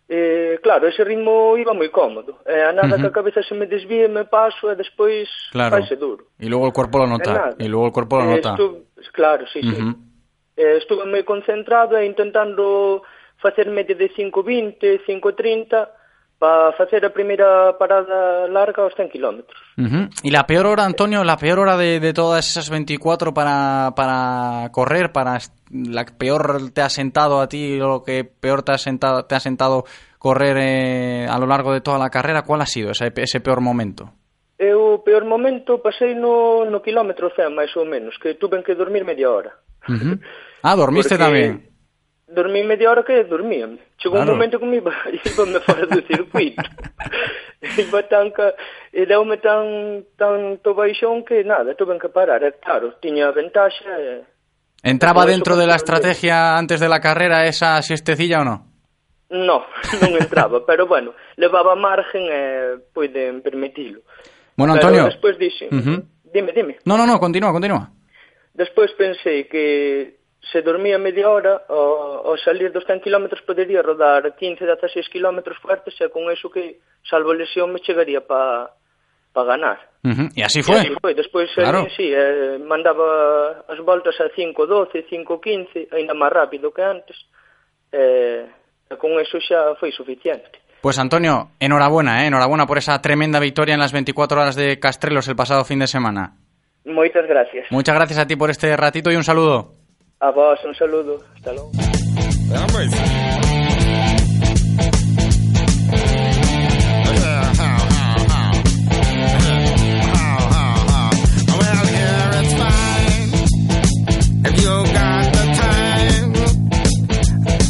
[0.08, 2.40] Eh, claro, ese ritmo iba moi cómodo.
[2.48, 3.00] E eh, a nada uh -huh.
[3.00, 5.76] que a cabeza se me desvíe, me paso e despois claro.
[5.76, 6.28] faise duro.
[6.40, 7.56] E logo o corpo lo eh, nota.
[7.60, 8.52] E logo o corpo lo nota.
[8.52, 9.12] Eh, estu...
[9.12, 9.92] Claro, sí, uh -huh.
[9.92, 10.64] sí.
[10.64, 13.00] Eh, estuve moi concentrado e intentando
[13.40, 16.03] facer media de 5.20, 5.30
[16.44, 19.40] para facer a primeira parada larga aos 100 km.
[19.80, 20.04] Uh -huh.
[20.20, 24.68] E la peor hora, Antonio, la peor hora de, de todas esas 24 para, para
[24.68, 25.40] correr, para
[25.72, 29.40] la peor te ha sentado a ti, lo que peor te ha sentado, te ha
[29.40, 29.84] sentado
[30.18, 33.62] correr eh, a lo largo de toda la carrera, ¿cuál ha sido ese, ese peor
[33.62, 34.12] momento?
[34.60, 38.76] Eu o peor momento pasei no, no kilómetro 100, máis ou menos, que tuve que
[38.76, 39.56] dormir media hora.
[39.88, 40.16] Uh -huh.
[40.60, 41.24] Ah, dormiste Porque...
[41.24, 41.73] tamén?
[42.26, 43.78] dormí media hora que dormían.
[43.98, 44.32] Chegou claro.
[44.32, 46.62] un momento que me iba, iba-me fora do circuito.
[47.78, 48.54] iba tan ca,
[48.92, 52.42] e deu-me tan, tan to baixón que nada, tuve que parar.
[52.42, 53.92] E claro, tiña ventaxa.
[54.00, 54.24] E...
[54.82, 58.58] Entraba dentro de la estrategia antes de la carrera esa siestecilla ou non?
[59.32, 59.64] No,
[60.00, 62.42] non entraba, pero bueno, levaba margen e
[62.92, 64.00] poden permitilo.
[64.56, 65.08] Bueno, Antonio...
[65.08, 65.68] Pero despois dixen...
[65.72, 65.98] Uh -huh.
[66.34, 66.78] Dime, dime.
[66.84, 67.90] No, no, no, continúa, continúa.
[68.54, 70.18] Despois pensei que
[70.52, 75.40] se dormía media hora, ao, ao salir dos 100 km podería rodar 15, 16 km
[75.60, 78.70] fuertes e con eso que, salvo lesión, me chegaría para
[79.34, 79.78] pa ganar.
[80.04, 80.30] Ujú.
[80.36, 80.78] Y así E fue.
[80.78, 81.14] así foi.
[81.14, 81.82] Despois, Claro.
[81.84, 81.94] claro.
[81.96, 87.16] sí, eh, mandaba as voltas a 5.12, 5.15, aínda máis rápido que antes.
[87.90, 88.46] Eh,
[88.90, 90.60] e con eso xa foi suficiente.
[90.84, 92.28] Pues Antonio, enhorabuena, ¿eh?
[92.28, 95.88] enhorabuena por esa tremenda victoria en las 24 horas de Castrelos el pasado fin de
[95.88, 96.36] semana.
[96.84, 97.72] Moitas gracias.
[97.72, 99.72] Muchas gracias a ti por este ratito y un saludo.
[100.24, 101.18] A vos, un saludo.
[101.36, 101.70] Hasta logo.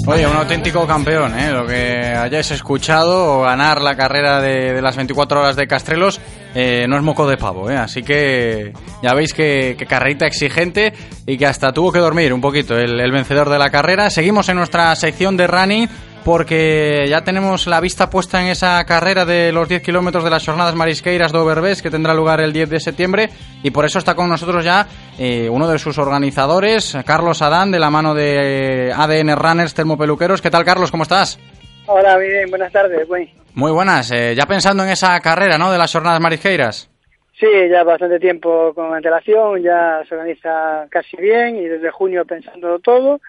[0.06, 1.50] Oye, un auténtico campeón, ¿eh?
[1.50, 6.20] Lo que hayáis escuchado, ganar la carrera de, de las 24 horas de Castrelos,
[6.54, 7.76] eh, no es moco de pavo, ¿eh?
[7.76, 10.92] Así que ya veis que, que exigente
[11.26, 14.08] y que hasta tuvo que dormir un poquito el, vencedor de la carrera.
[14.10, 15.88] Seguimos en nuestra sección de running
[16.24, 20.46] porque ya tenemos la vista puesta en esa carrera de los 10 kilómetros de las
[20.46, 23.28] jornadas marisqueiras de Overbes que tendrá lugar el 10 de septiembre
[23.62, 24.86] y por eso está con nosotros ya
[25.18, 30.40] eh, uno de sus organizadores, Carlos Adán, de la mano de ADN Runners Termopeluqueros.
[30.40, 30.90] ¿Qué tal, Carlos?
[30.90, 31.38] ¿Cómo estás?
[31.86, 33.06] Hola, bien, buenas tardes.
[33.54, 34.10] Muy buenas.
[34.10, 35.70] Eh, ya pensando en esa carrera, ¿no?
[35.70, 36.90] De las jornadas marisqueiras.
[37.38, 42.78] Sí, ya bastante tiempo con antelación, ya se organiza casi bien y desde junio pensando
[42.78, 43.20] todo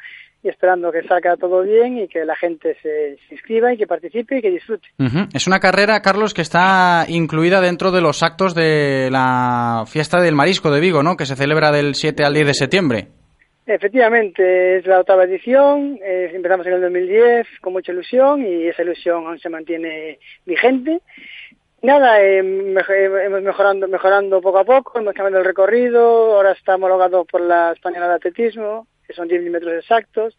[0.44, 4.38] y esperando que salga todo bien y que la gente se, inscriba y que participe
[4.38, 4.88] y que disfrute.
[5.34, 10.36] Es una carrera, Carlos, que está incluida dentro de los actos de la fiesta del
[10.36, 11.18] marisco de Vigo, ¿no?
[11.18, 13.08] Que se celebra del 7 al 10 de septiembre.
[13.68, 18.84] Efectivamente, es la octava edición, eh, empezamos en el 2010 con mucha ilusión y esa
[18.84, 21.02] ilusión aún se mantiene vigente
[21.86, 27.26] Nada, eh, hemos mejorando, mejorando poco a poco, hemos cambiado el recorrido, ahora está homologado
[27.26, 30.36] por la Española de Atletismo, que son 10 metros exactos,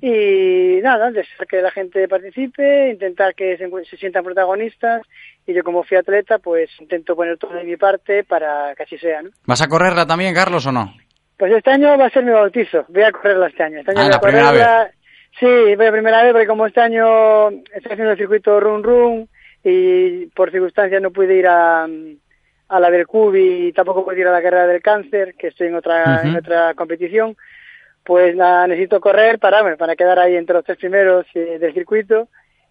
[0.00, 5.02] y nada, desear que la gente participe, intentar que se, sientan protagonistas,
[5.48, 8.96] y yo como fui atleta, pues intento poner todo de mi parte para que así
[8.96, 9.30] sea, ¿no?
[9.46, 10.94] ¿Vas a correrla también, Carlos, o no?
[11.36, 13.80] Pues este año va a ser mi bautizo, voy a correrla este año.
[13.80, 14.94] Este año ah, la primera vez.
[15.38, 19.28] Sí, voy a primera vez, porque como este año estoy haciendo el circuito Run Run,
[19.64, 24.32] y por circunstancias no pude ir a, a la del y tampoco pude ir a
[24.32, 27.36] la carrera del cáncer, que estoy en otra, en otra competición,
[28.04, 32.28] pues nada, necesito correr para, para quedar ahí entre los tres primeros eh, del circuito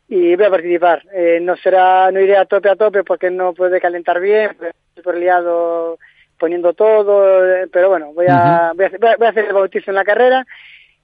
[0.08, 1.04] y voy a participar.
[1.14, 4.56] Eh, no será, no iré a tope a tope porque no puede calentar bien,
[4.96, 5.98] estoy liado
[6.40, 9.96] poniendo todo, eh, pero bueno, voy a, voy a, voy a hacer el bautizo en
[9.96, 10.46] la carrera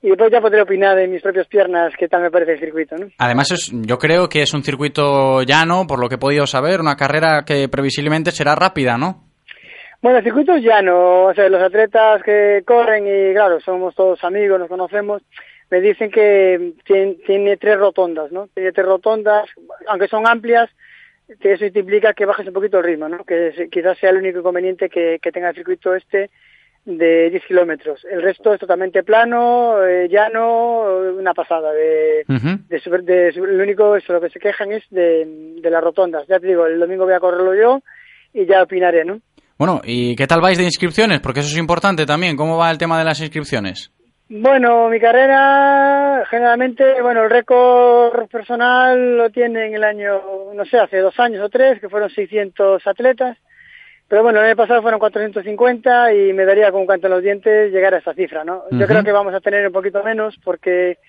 [0.02, 2.96] y después ya podré opinar de mis propias piernas qué tal me parece el circuito.
[2.96, 3.08] ¿no?
[3.18, 6.80] Además, es, yo creo que es un circuito llano, por lo que he podido saber,
[6.80, 9.26] una carrera que previsiblemente será rápida, ¿no?
[10.02, 14.24] Bueno, el circuito es llano, o sea, los atletas que corren y claro, somos todos
[14.24, 15.22] amigos, nos conocemos,
[15.70, 16.74] me dicen que
[17.26, 18.48] tiene, tres rotondas, ¿no?
[18.54, 19.50] Tiene tres rotondas,
[19.88, 20.70] aunque son amplias,
[21.40, 23.24] que eso implica que bajes un poquito el ritmo, ¿no?
[23.24, 26.30] Que quizás sea el único inconveniente que, que tenga el circuito este
[26.86, 28.06] de 10 kilómetros.
[28.10, 31.72] El resto es totalmente plano, eh, llano, una pasada.
[31.72, 36.28] De, de, lo único es lo que se quejan es de, de las rotondas.
[36.28, 37.82] Ya te digo, el domingo voy a correrlo yo
[38.34, 39.20] y ya opinaré, ¿no?
[39.58, 41.20] Bueno, ¿y qué tal vais de inscripciones?
[41.20, 42.38] Porque eso es importante también.
[42.38, 43.92] ¿Cómo va el tema de las inscripciones?
[44.32, 50.22] Bueno, mi carrera, generalmente, bueno, el récord personal lo tiene en el año,
[50.54, 53.38] no sé, hace dos años o tres, que fueron 600 atletas.
[54.08, 57.24] Pero bueno, el año pasado fueron 450 y me daría con un canto en los
[57.24, 58.66] dientes llegar a esa cifra, ¿no?
[58.70, 61.00] Yo creo que vamos a tener un poquito menos porque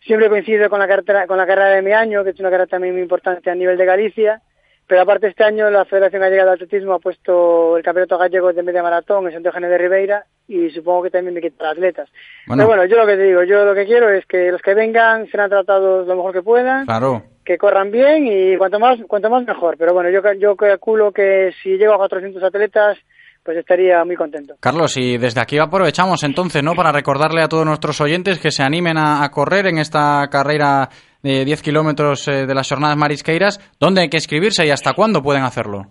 [0.00, 2.66] siempre coincido con la, carrera, con la carrera de mi año, que es una carrera
[2.66, 4.42] también muy importante a nivel de Galicia.
[4.88, 8.62] Pero aparte este año la Federación Gallega de Atletismo ha puesto el Campeonato Gallego de
[8.62, 12.08] Media Maratón en Santo de Ribeira y supongo que también me quitará atletas.
[12.46, 14.74] Pero bueno, yo lo que te digo, yo lo que quiero es que los que
[14.74, 16.86] vengan serán tratados lo mejor que puedan.
[16.86, 19.76] Claro que corran bien y cuanto más cuanto más mejor.
[19.78, 22.98] Pero bueno, yo, yo calculo que si llego a 400 atletas,
[23.42, 24.56] pues estaría muy contento.
[24.60, 26.74] Carlos, y desde aquí aprovechamos entonces, ¿no?
[26.74, 30.90] Para recordarle a todos nuestros oyentes que se animen a, correr en esta carrera
[31.22, 33.58] de 10 kilómetros eh, de las jornadas marisqueiras.
[33.78, 35.86] ¿Dónde hay que inscribirse y hasta cuándo pueden hacerlo?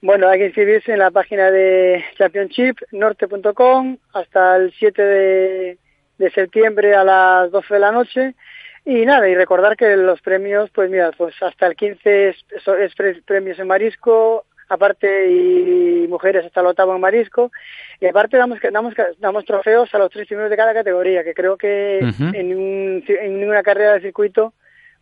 [0.00, 5.78] Bueno, hay que inscribirse en la página de championshipnorte.com hasta el 7 de,
[6.18, 8.34] de septiembre a las 12 de la noche
[8.84, 12.36] y nada, y recordar que los premios, pues mira, pues hasta el 15 es,
[12.80, 17.50] es premios en marisco, aparte y mujeres hasta el octavo en marisco,
[18.00, 21.58] y aparte damos, damos, damos trofeos a los tres primeros de cada categoría, que creo
[21.58, 24.54] que en, un, en ninguna carrera de circuito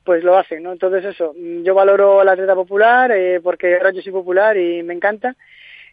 [0.06, 0.72] pues lo hacen, ¿no?
[0.72, 5.36] Entonces eso, yo valoro la atleta popular eh, porque yo soy popular y me encanta,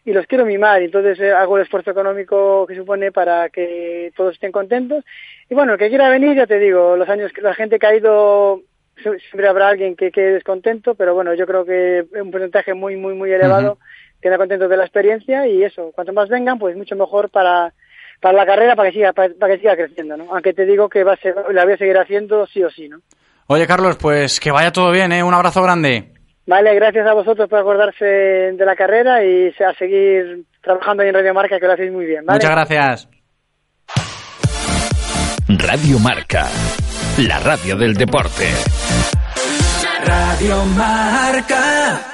[0.04, 4.34] y los quiero mimar, entonces eh, hago el esfuerzo económico que supone para que todos
[4.34, 5.04] estén contentos.
[5.50, 7.86] Y bueno, el que quiera venir, ya te digo, los años que la gente que
[7.86, 8.62] ha ido,
[8.96, 13.14] siempre habrá alguien que quede descontento, pero bueno, yo creo que un porcentaje muy, muy,
[13.14, 13.78] muy elevado
[14.22, 17.74] queda contento de la experiencia y eso, cuanto más vengan, pues mucho mejor para,
[18.20, 20.28] para la carrera, para que siga, para, que siga creciendo, ¿no?
[20.30, 22.88] Aunque te digo que va a ser, la voy a seguir haciendo sí o sí,
[22.88, 23.00] ¿no?
[23.46, 25.22] Oye, Carlos, pues que vaya todo bien, ¿eh?
[25.22, 26.12] Un abrazo grande.
[26.46, 31.14] Vale, gracias a vosotros por acordarse de la carrera y a seguir trabajando ahí en
[31.14, 32.24] Radio Marca, que lo hacéis muy bien.
[32.26, 33.08] Muchas gracias.
[35.48, 36.48] Radio Marca,
[37.18, 38.48] la radio del deporte.
[40.04, 42.13] Radio Marca.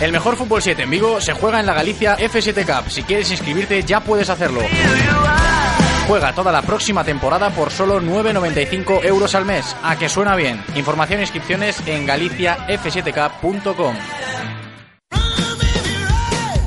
[0.00, 2.90] El mejor fútbol 7 en Vigo se juega en la Galicia F7 Cup.
[2.90, 4.60] Si quieres inscribirte ya puedes hacerlo.
[6.06, 9.74] Juega toda la próxima temporada por solo 9,95 euros al mes.
[9.82, 10.62] A que suena bien.
[10.74, 13.94] Información e inscripciones en galiciaf7k.com.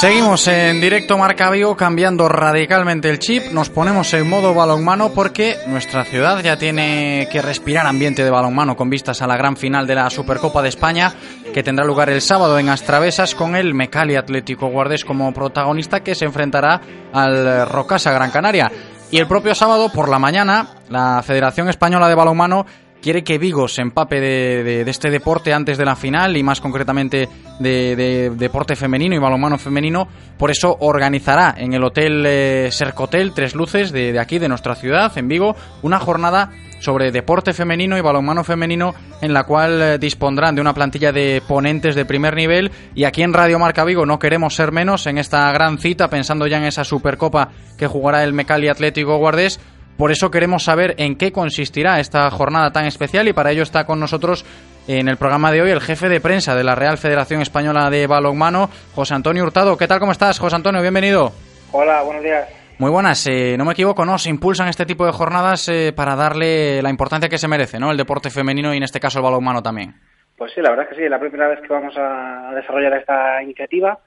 [0.00, 3.52] Seguimos en directo Marca Vigo cambiando radicalmente el chip.
[3.52, 8.78] Nos ponemos en modo balonmano porque nuestra ciudad ya tiene que respirar ambiente de balonmano
[8.78, 11.12] con vistas a la gran final de la Supercopa de España
[11.52, 16.14] que tendrá lugar el sábado en Astravesas con el Mecali Atlético Guardes como protagonista que
[16.14, 16.80] se enfrentará
[17.12, 18.72] al Rocasa Gran Canaria.
[19.10, 22.64] Y el propio sábado por la mañana la Federación Española de Balonmano
[23.00, 27.28] quiere que Vigo se empape de, este deporte antes de la final y más concretamente
[27.58, 30.08] de, deporte femenino y balonmano femenino.
[30.38, 35.16] Por eso organizará en el Hotel eh, Sercotel Tres Luces de, aquí, de nuestra ciudad,
[35.16, 40.54] en Vigo, una jornada sobre deporte femenino y balonmano femenino en la cual eh, dispondrán
[40.54, 44.18] de una plantilla de ponentes de primer nivel y aquí en Radio Marca Vigo no
[44.18, 48.32] queremos ser menos en esta gran cita pensando ya en esa Supercopa que jugará el
[48.32, 49.60] Mecali Atlético Guardés
[50.00, 53.84] por eso queremos saber en qué consistirá esta jornada tan especial y para ello está
[53.84, 54.46] con nosotros
[54.88, 58.06] en el programa de hoy el jefe de prensa de la Real Federación Española de
[58.06, 59.76] Balonmano, José Antonio Hurtado.
[59.76, 60.00] ¿Qué tal?
[60.00, 60.80] ¿Cómo estás, José Antonio?
[60.80, 61.32] Bienvenido.
[61.72, 62.48] Hola, buenos días.
[62.78, 63.26] Muy buenas.
[63.26, 64.16] Eh, no me equivoco, ¿no?
[64.16, 67.90] Se impulsan este tipo de jornadas eh, para darle la importancia que se merece, ¿no?
[67.90, 69.92] El deporte femenino y en este caso el balonmano también.
[70.34, 71.04] Pues sí, la verdad es que sí.
[71.04, 73.98] Es la primera vez que vamos a desarrollar esta iniciativa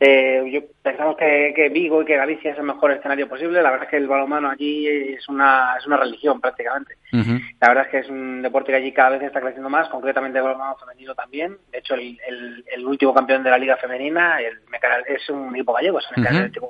[0.00, 3.62] eh, yo pensamos que, que, Vigo y que Galicia es el mejor escenario posible.
[3.62, 6.94] La verdad es que el balonmano allí es una, es una religión prácticamente.
[7.60, 10.38] La verdad es que es un deporte que allí cada vez está creciendo más, concretamente
[10.38, 11.56] el balonmano femenino también.
[11.72, 12.16] De hecho, el,
[12.72, 14.58] el, último campeón de la liga femenina el,
[15.08, 16.68] es un equipo gallego, es un equipo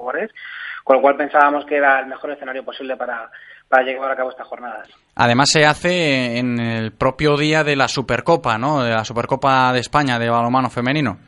[0.85, 3.31] con lo cual pensábamos que era el mejor escenario posible para,
[3.68, 4.89] para llevar a cabo estas jornadas.
[5.16, 8.83] Además se hace en el propio día de la Supercopa, ¿no?
[8.83, 11.18] De la Supercopa de España de balonmano femenino.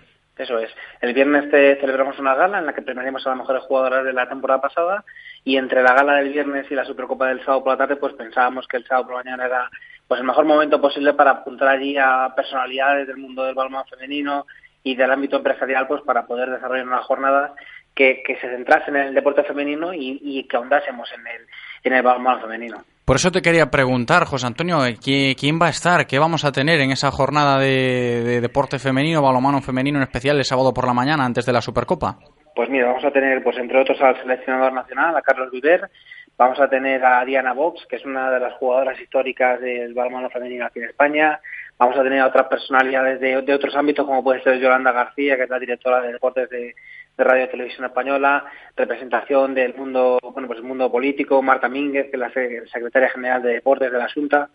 [0.40, 0.70] Eso es.
[1.02, 4.14] El viernes te celebramos una gala en la que premiaremos a las mejores jugadoras de
[4.14, 5.04] la temporada pasada
[5.44, 8.14] y entre la gala del viernes y la Supercopa del sábado por la tarde pues
[8.14, 9.70] pensábamos que el sábado por la mañana era
[10.08, 14.46] pues el mejor momento posible para apuntar allí a personalidades del mundo del balonmano femenino
[14.82, 17.52] y del ámbito empresarial pues para poder desarrollar una jornada
[17.94, 21.46] que, se centrase en el deporte femenino y, y que ahondásemos en el,
[21.84, 22.82] en el balonmano femenino.
[23.04, 26.06] Por eso te quería preguntar, José Antonio, eh, ¿quién va a estar?
[26.06, 30.44] ¿Qué vamos a tener en esa jornada de, deporte femenino, balonmano femenino en especial el
[30.44, 32.18] sábado por la mañana antes de la Supercopa?
[32.54, 35.90] Pues mira, vamos a tener, pues entre otros, al seleccionador nacional, a Carlos Viver,
[36.36, 40.30] vamos a tener a Diana Box, que es una de las jugadoras históricas del balonmano
[40.30, 41.40] femenino aquí en España,
[41.78, 45.44] vamos a tener a otras personalidades de, otros ámbitos, como puede ser Yolanda García, que
[45.44, 46.74] es la directora de deportes de,
[47.16, 48.44] de Radio y Televisión Española,
[48.76, 53.42] representación del mundo, bueno, pues el mundo político, Marta Mínguez, que es la secretaria general
[53.42, 54.48] de Deportes de la Junta.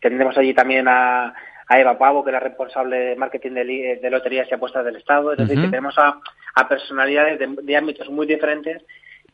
[0.00, 1.34] Tendremos allí también a,
[1.68, 5.32] Eva Pavo, que es la responsable de marketing de, loterías y apuestas del Estado.
[5.32, 6.20] Es decir, que tenemos a,
[6.68, 8.82] personalidades de, ámbitos muy diferentes,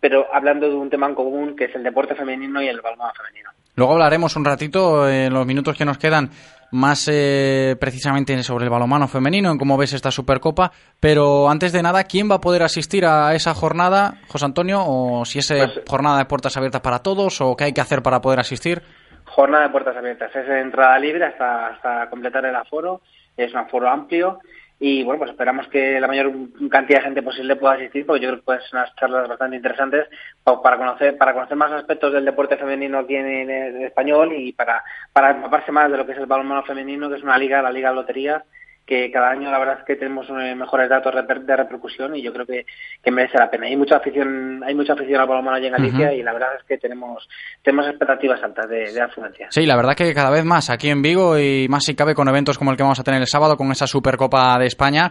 [0.00, 3.12] pero hablando de un tema en común, que es el deporte femenino y el balonmano
[3.14, 3.50] femenino.
[3.76, 6.30] Luego hablaremos un ratito, en los minutos que nos quedan,
[6.72, 10.72] más eh, precisamente sobre el balonmano femenino, en cómo ves esta Supercopa.
[10.98, 14.82] Pero antes de nada, ¿quién va a poder asistir a esa jornada, José Antonio?
[14.84, 17.40] ¿O si es eh, pues, jornada de puertas abiertas para todos?
[17.40, 18.82] ¿O qué hay que hacer para poder asistir?
[19.26, 20.34] Jornada de puertas abiertas.
[20.34, 23.02] Es entrada libre hasta, hasta completar el aforo.
[23.36, 24.40] Es un aforo amplio
[24.84, 26.32] y bueno, pues esperamos que la mayor
[26.68, 29.54] cantidad de gente posible pueda asistir, porque yo creo que pueden ser unas charlas bastante
[29.54, 30.08] interesantes
[30.42, 33.48] para conocer, para conocer más aspectos del deporte femenino aquí en,
[33.84, 37.22] español y para, para empaparse más de lo que es el balonmano femenino, que es
[37.22, 38.42] una liga, la Liga de Lotería,
[38.86, 42.32] que cada año la verdad es que tenemos eh, mejores datos de repercusión y yo
[42.32, 42.66] creo que,
[43.10, 43.66] merece la pena.
[43.66, 46.64] Hay mucha afición, hay mucha afición al balonmano allí en Galicia y la verdad es
[46.64, 47.28] que tenemos
[47.62, 49.46] tenemos expectativas altas de, de, afluencia.
[49.50, 52.28] Sí, la verdad que cada vez más aquí en Vigo y más si cabe con
[52.28, 55.10] eventos como el que vamos a tener el sábado con esa Supercopa de España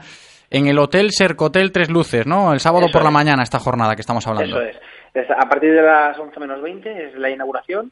[0.49, 2.53] en el Hotel Sercotel Tres Luces, ¿no?
[2.53, 4.61] El sábado por la mañana esta jornada que estamos hablando.
[4.61, 4.79] Eso
[5.13, 5.29] es.
[5.29, 7.91] A partir de las 11 menos 20 es la inauguración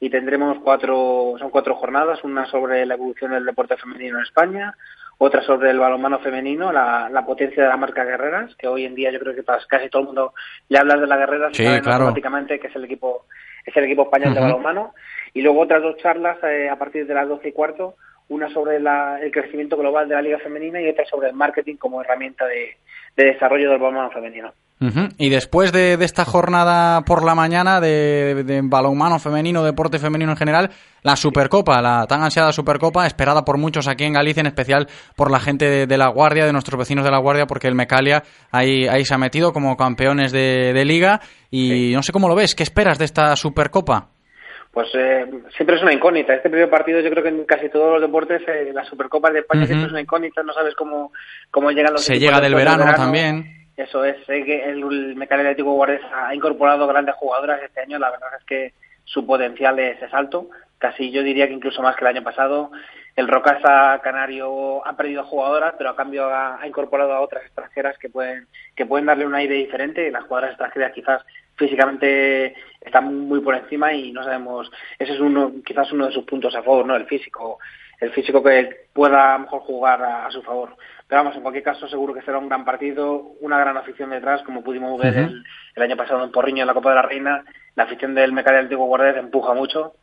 [0.00, 4.74] y tendremos cuatro, son cuatro jornadas, una sobre la evolución del deporte femenino en España,
[5.22, 9.12] otra sobre el balonmano femenino, la, potencia de la marca Guerreras, que hoy en día
[9.12, 10.32] yo creo que casi todo el mundo
[10.70, 12.04] le habla de la Guerreras sí, claro.
[12.04, 13.26] automáticamente que es el equipo
[13.66, 14.94] es el equipo español de balonmano
[15.34, 17.96] y luego otras dos charlas eh, a partir de las doce y cuarto
[18.28, 22.00] una sobre el crecimiento global de la liga femenina y otra sobre el marketing como
[22.00, 22.78] herramienta de,
[23.14, 24.54] de desarrollo del balonmano femenino.
[25.18, 30.38] Y después de, esta jornada por la mañana de, de, balonmano femenino, deporte femenino en
[30.38, 30.70] general,
[31.02, 35.30] la Supercopa, la tan ansiada Supercopa, esperada por muchos aquí en Galicia, en especial por
[35.30, 38.86] la gente de, la Guardia, de nuestros vecinos de la Guardia, porque el Mecalia ahí,
[38.88, 41.20] ahí se ha metido como campeones de, liga.
[41.50, 44.08] Y no sé cómo lo ves, ¿qué esperas de esta Supercopa?
[44.72, 45.26] Pues eh,
[45.56, 46.32] siempre es una incógnita.
[46.32, 49.40] Este primer partido, yo creo que en casi todos los deportes, eh, las Supercopas de
[49.40, 50.42] España siempre es una incógnita.
[50.42, 51.12] No sabes cómo,
[51.50, 53.59] cómo llegan los Se llega del verano, también.
[53.80, 54.16] Eso es.
[54.26, 57.98] Sé que el, el Atlético Guardia ha incorporado grandes jugadoras este año.
[57.98, 58.72] La verdad es que
[59.04, 60.50] su potencial es, es alto.
[60.78, 62.70] Casi yo diría que incluso más que el año pasado.
[63.16, 68.08] El Rocasa Canario ha perdido jugadoras, pero a cambio ha, incorporado a otras extranjeras que
[68.08, 70.10] pueden que pueden darle un aire diferente.
[70.10, 71.22] Las jugadoras extranjeras quizás
[71.56, 74.70] físicamente están muy por encima y no sabemos.
[74.98, 77.58] Ese es uno quizás uno de sus puntos a favor, no el físico,
[78.00, 80.76] el físico que pueda mejor jugar a, su favor.
[81.10, 84.42] Pero vamos, en cualquier caso seguro que será un gran partido, una gran afición detrás,
[84.44, 85.28] como pudimos ver
[85.74, 87.44] el, año pasado en Porriño en la Copa de la Reina.
[87.74, 89.94] La afición del Mecaria del Antiguo Guardia empuja mucho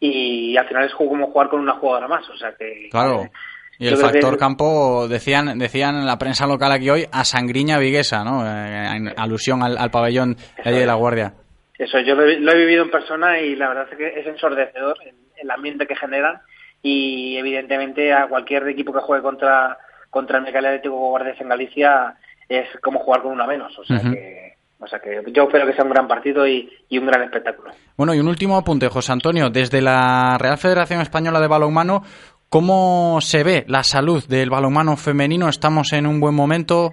[0.00, 2.88] y al final es como jugar con una jugadora más, o sea que...
[2.90, 3.28] Claro.
[3.78, 8.24] Y el factor campo, decían decían en la prensa local aquí hoy, a sangriña viguesa,
[8.24, 8.46] ¿no?
[8.46, 11.34] Eh, en alusión al, pabellón de la Guardia.
[11.76, 14.96] Eso, yo lo he, vivido en persona y la verdad es que es ensordecedor
[15.36, 16.40] el, ambiente que generan
[16.82, 19.76] y evidentemente a cualquier equipo que juegue contra,
[20.14, 22.14] contra el Mecalia Atlético Guardia en Galicia
[22.48, 25.72] es como jugar con una menos, o sea que o sea que yo espero que
[25.72, 27.72] sea un gran partido y, un gran espectáculo.
[27.96, 29.48] Bueno, y un último apunte, José Antonio.
[29.48, 32.02] Desde la Real Federación Española de Balonmano,
[32.50, 35.48] ¿cómo se ve la salud del balonmano femenino?
[35.48, 36.92] ¿Estamos en un buen momento?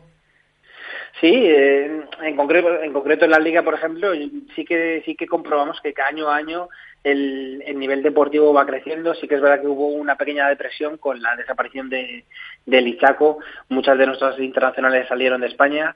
[1.19, 4.13] Sí, eh, en, concreto, en concreto en la liga, por ejemplo,
[4.55, 6.69] sí que sí que comprobamos que año a año
[7.03, 9.13] el, nivel deportivo va creciendo.
[9.15, 12.25] Sí que es verdad que hubo una pequeña depresión con la desaparición de,
[12.65, 13.39] de Lichaco.
[13.69, 15.95] Muchas de nuestras internacionales salieron de España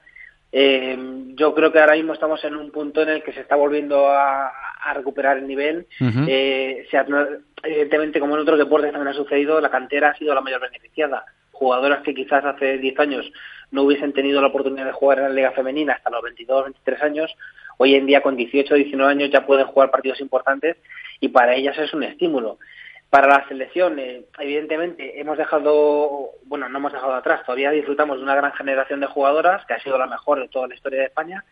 [0.57, 0.97] eh,
[1.35, 4.07] yo creo que ahora mismo estamos en un punto en el que se está volviendo
[4.09, 4.53] a,
[4.93, 5.85] recuperar el nivel.
[5.99, 6.87] eh,
[7.61, 11.25] evidentemente, como en otros deportes también ha sucedido, la cantera ha sido la mayor beneficiada.
[11.51, 13.29] Jugadoras que quizás hace 10 años
[13.71, 17.03] no hubiesen tenido la oportunidad de jugar en la liga femenina hasta los 22, 23
[17.03, 17.35] años,
[17.77, 20.77] hoy en día con 18, 19 años ya pueden jugar partidos importantes
[21.19, 22.57] y para ellas es un estímulo.
[23.09, 28.23] Para la selección, eh, evidentemente, hemos dejado, bueno, no hemos dejado atrás, todavía disfrutamos de
[28.23, 31.05] una gran generación de jugadoras, que ha sido la mejor de toda la historia de
[31.05, 31.45] España,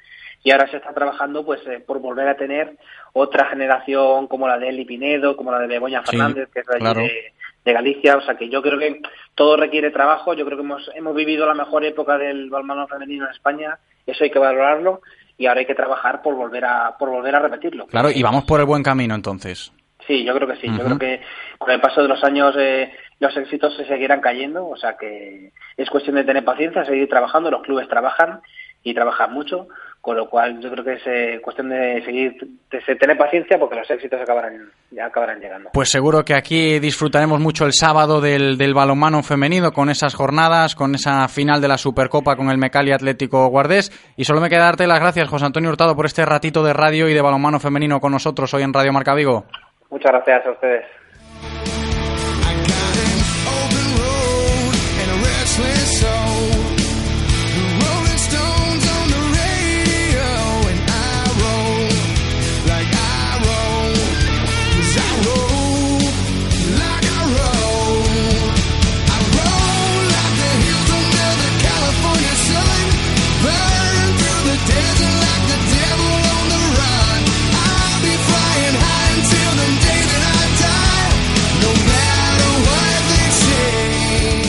[0.44, 2.76] y ahora se está trabajando pues eh, por volver a tener
[3.14, 7.34] otra generación como la de Eli Pinedo, como la de Begoña Fernández, que es de,
[7.64, 9.02] de, Galicia, o sea que yo creo que
[9.36, 13.26] todo requiere trabajo, yo creo que hemos, hemos vivido la mejor época del balonmano femenino
[13.26, 15.02] en España, eso hay que valorarlo
[15.44, 17.86] y ahora hay que trabajar por volver a por volver a repetirlo.
[17.88, 19.74] Claro, y vamos por el buen camino entonces.
[20.08, 20.68] Sí, yo creo que sí.
[20.68, 21.22] Yo creo que
[21.58, 25.52] con el paso de los años eh, los éxitos se seguirán cayendo, o sea que
[25.76, 27.52] es cuestión de tener paciencia, seguir trabajando.
[27.52, 28.40] Los clubes trabajan
[28.84, 29.68] y trabajan mucho
[30.04, 32.36] con lo cual yo creo que es eh, cuestión de seguir,
[32.70, 35.70] de tener paciencia porque los éxitos acabarán, ya acabarán llegando.
[35.72, 40.76] Pues seguro que aquí disfrutaremos mucho el sábado del, del balonmano femenino con esas jornadas,
[40.76, 43.92] con esa final de la Supercopa con el Mecali Atlético Guardés.
[44.18, 47.08] Y solo me queda darte las gracias, José Antonio Hurtado, por este ratito de radio
[47.08, 49.46] y de balonmano femenino con nosotros hoy en Radio Marca Vigo.
[49.90, 50.84] Muchas gracias a ustedes.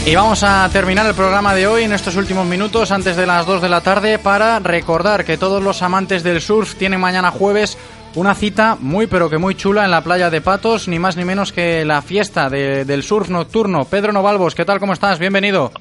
[0.07, 3.47] Y vamos a terminar el programa de hoy en estos últimos minutos antes de las
[3.47, 7.79] 2 de la tarde para recordar que todos los amantes del surf tienen mañana jueves
[8.15, 11.25] una cita muy pero que muy chula en la playa de Patos, ni más ni
[11.25, 13.87] menos que la fiesta del surf nocturno.
[13.87, 14.79] Pedro Novalvos, ¿qué tal?
[14.79, 15.19] ¿Cómo estás?
[15.19, 15.73] Bienvenido.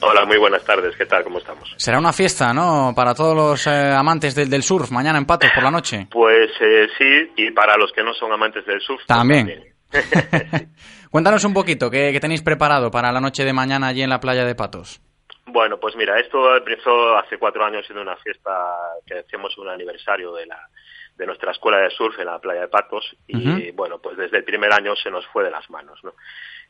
[0.00, 0.96] Hola, muy buenas tardes.
[0.96, 1.22] ¿Qué tal?
[1.22, 1.72] ¿Cómo estamos?
[1.76, 2.92] Será una fiesta, ¿no?
[2.96, 6.08] Para todos los eh, amantes del, surf, mañana en Patos por la noche.
[6.10, 8.98] Pues eh, sí, y para los que no son amantes del surf.
[8.98, 9.72] Pues también.
[11.10, 14.44] Cuéntanos un poquito, ¿qué, tenéis preparado para la noche de mañana allí en la playa
[14.44, 15.00] de Patos?
[15.46, 18.50] Bueno, pues mira, esto empezó hace cuatro años siendo una fiesta
[19.06, 20.58] que hacemos un aniversario de la
[21.16, 24.44] de nuestra escuela de surf en la playa de Patos y bueno, pues desde el
[24.44, 26.12] primer año se nos fue de las manos, ¿no?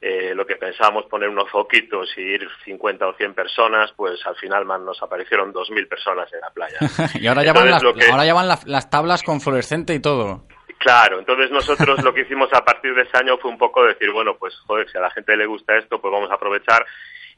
[0.01, 4.37] Eh, lo que pensábamos poner unos foquitos y ir 50 o 100 personas, pues al
[4.37, 6.79] final man, nos aparecieron 2.000 personas en la playa.
[7.21, 10.47] y ahora las, ahora llevan las tablas con fluorescente y todo.
[10.79, 14.11] Claro, entonces nosotros lo que hicimos a partir de ese año fue un poco decir,
[14.11, 16.87] bueno, pues joder, si a la gente le gusta esto, pues vamos a aprovechar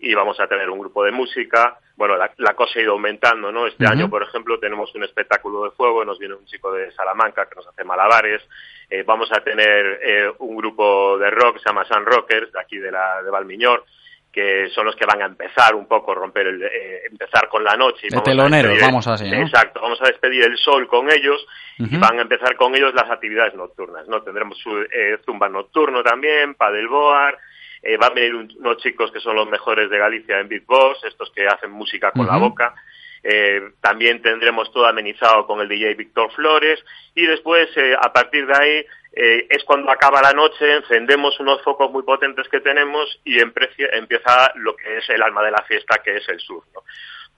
[0.01, 1.79] y vamos a tener un grupo de música.
[1.95, 3.67] Bueno, la, cosa ha ido aumentando, ¿no?
[3.67, 7.47] Este año, por ejemplo, tenemos un espectáculo de fuego, nos viene un chico de Salamanca
[7.47, 8.43] que nos hace malabares.
[8.89, 12.79] Eh, vamos a tener eh, un grupo de rock, se llama Sun Rockers, de aquí
[12.79, 13.85] de, la, de Valmiñor,
[14.33, 17.77] que son los que van a empezar un poco, romper el, eh, empezar con la
[17.77, 18.07] noche.
[18.09, 19.39] Y de teloneros, vamos así, ¿no?
[19.39, 21.45] Exacto, vamos a despedir el sol con ellos
[21.79, 24.23] y van a empezar con ellos las actividades nocturnas, ¿no?
[24.23, 27.39] Tendremos su, eh, zumba nocturno también, padelboard,
[27.83, 31.03] eh, van a venir unos chicos que son los mejores de Galicia en Big Boss,
[31.05, 32.75] estos que hacen música con la boca.
[33.23, 36.83] Eh, también tendremos todo amenizado con el DJ Víctor Flores
[37.15, 41.63] y después, eh, a partir de ahí, eh, es cuando acaba la noche, encendemos unos
[41.63, 46.01] focos muy potentes que tenemos y empieza lo que es el alma de la fiesta,
[46.03, 46.65] que es el surf.
[46.75, 46.83] ¿no?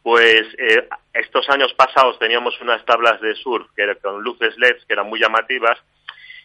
[0.03, 4.93] Pues eh, estos años pasados teníamos unas tablas de surf que con luces LEDs que
[4.93, 5.79] eran muy llamativas,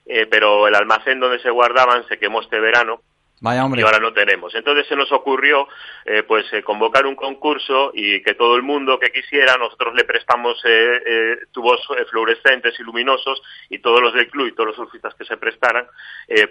[0.05, 3.01] eh, pero el almacén donde se guardaban se quemó este verano
[3.39, 3.81] Vaya hombre.
[3.81, 4.55] Y ahora no tenemos.
[4.55, 5.67] Entonces se nos ocurrió
[6.05, 10.05] eh, pues eh, convocar un concurso y que todo el mundo que quisiera, nosotros le
[10.05, 11.79] prestamos eh, eh tubos
[12.09, 15.87] fluorescentes y luminosos y todos los del club y todos los surfistas que se prestaran,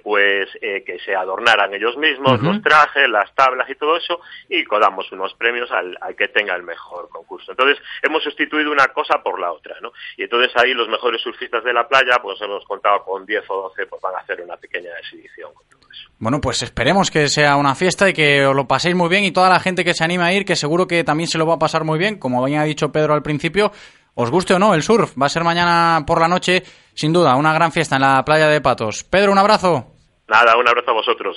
[0.03, 5.11] pues que se adornaran ellos mismos, los trajes, las tablas y todo eso y codamos
[5.12, 7.53] unos premios al, al, que tenga el mejor concurso.
[7.53, 9.93] Entonces hemos sustituido una cosa por la otra, ¿no?
[10.16, 13.62] Y entonces ahí los mejores surfistas de la playa, pues hemos contado con 10 o
[13.62, 15.51] 12, pues van a hacer una pequeña exhibición.
[16.19, 19.33] Bueno, pues esperemos que sea una fiesta y que os lo paséis muy bien y
[19.33, 21.55] toda la gente que se anima a ir, que seguro que también se lo va
[21.55, 23.73] a pasar muy bien, como bien ha dicho Pedro al principio,
[24.15, 26.63] os guste o no el surf, va a ser mañana por la noche,
[26.95, 29.05] sin duda, una gran fiesta en la playa de Patos.
[29.05, 29.93] Pedro, un abrazo.
[30.29, 31.37] Nada, un abrazo a vosotros.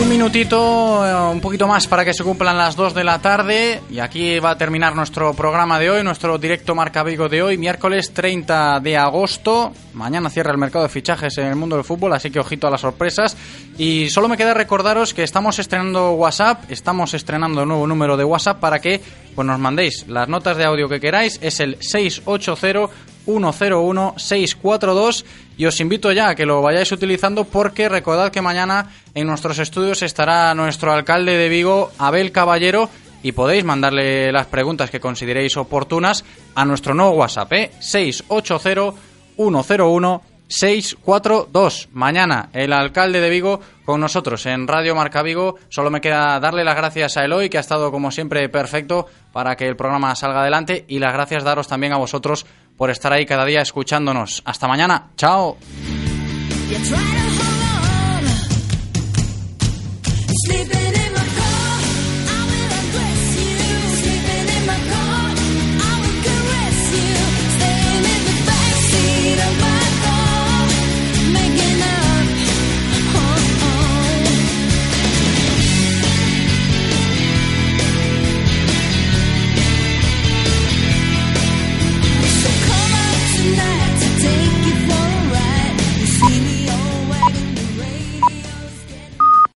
[0.00, 3.82] Un minutito, eh, un poquito más para que se cumplan las 2 de la tarde
[3.90, 7.58] y aquí va a terminar nuestro programa de hoy, nuestro directo Marca Vigo de hoy,
[7.58, 9.72] miércoles 30 de agosto.
[9.92, 12.70] Mañana cierra el mercado de fichajes en el mundo del fútbol, así que ojito a
[12.70, 13.36] las sorpresas.
[13.76, 18.58] Y solo me queda recordaros que estamos estrenando WhatsApp, estamos estrenando nuevo número de WhatsApp
[18.58, 19.02] para que
[19.34, 22.88] pues nos mandéis las notas de audio que queráis, es el 680
[23.26, 25.24] 101 642
[25.60, 29.58] y os invito ya a que lo vayáis utilizando porque recordad que mañana en nuestros
[29.58, 32.88] estudios estará nuestro alcalde de Vigo, Abel Caballero,
[33.22, 37.70] y podéis mandarle las preguntas que consideréis oportunas a nuestro nuevo WhatsApp, ¿eh?
[37.78, 38.94] 680
[39.36, 41.90] 101 642.
[41.92, 45.56] Mañana el alcalde de Vigo con nosotros en Radio Marca Vigo.
[45.68, 49.56] Solo me queda darle las gracias a Eloy, que ha estado como siempre perfecto para
[49.56, 50.84] que el programa salga adelante.
[50.88, 52.46] Y las gracias daros también a vosotros
[52.80, 54.40] por estar ahí cada día escuchándonos.
[54.46, 55.10] Hasta mañana.
[55.14, 55.58] Chao.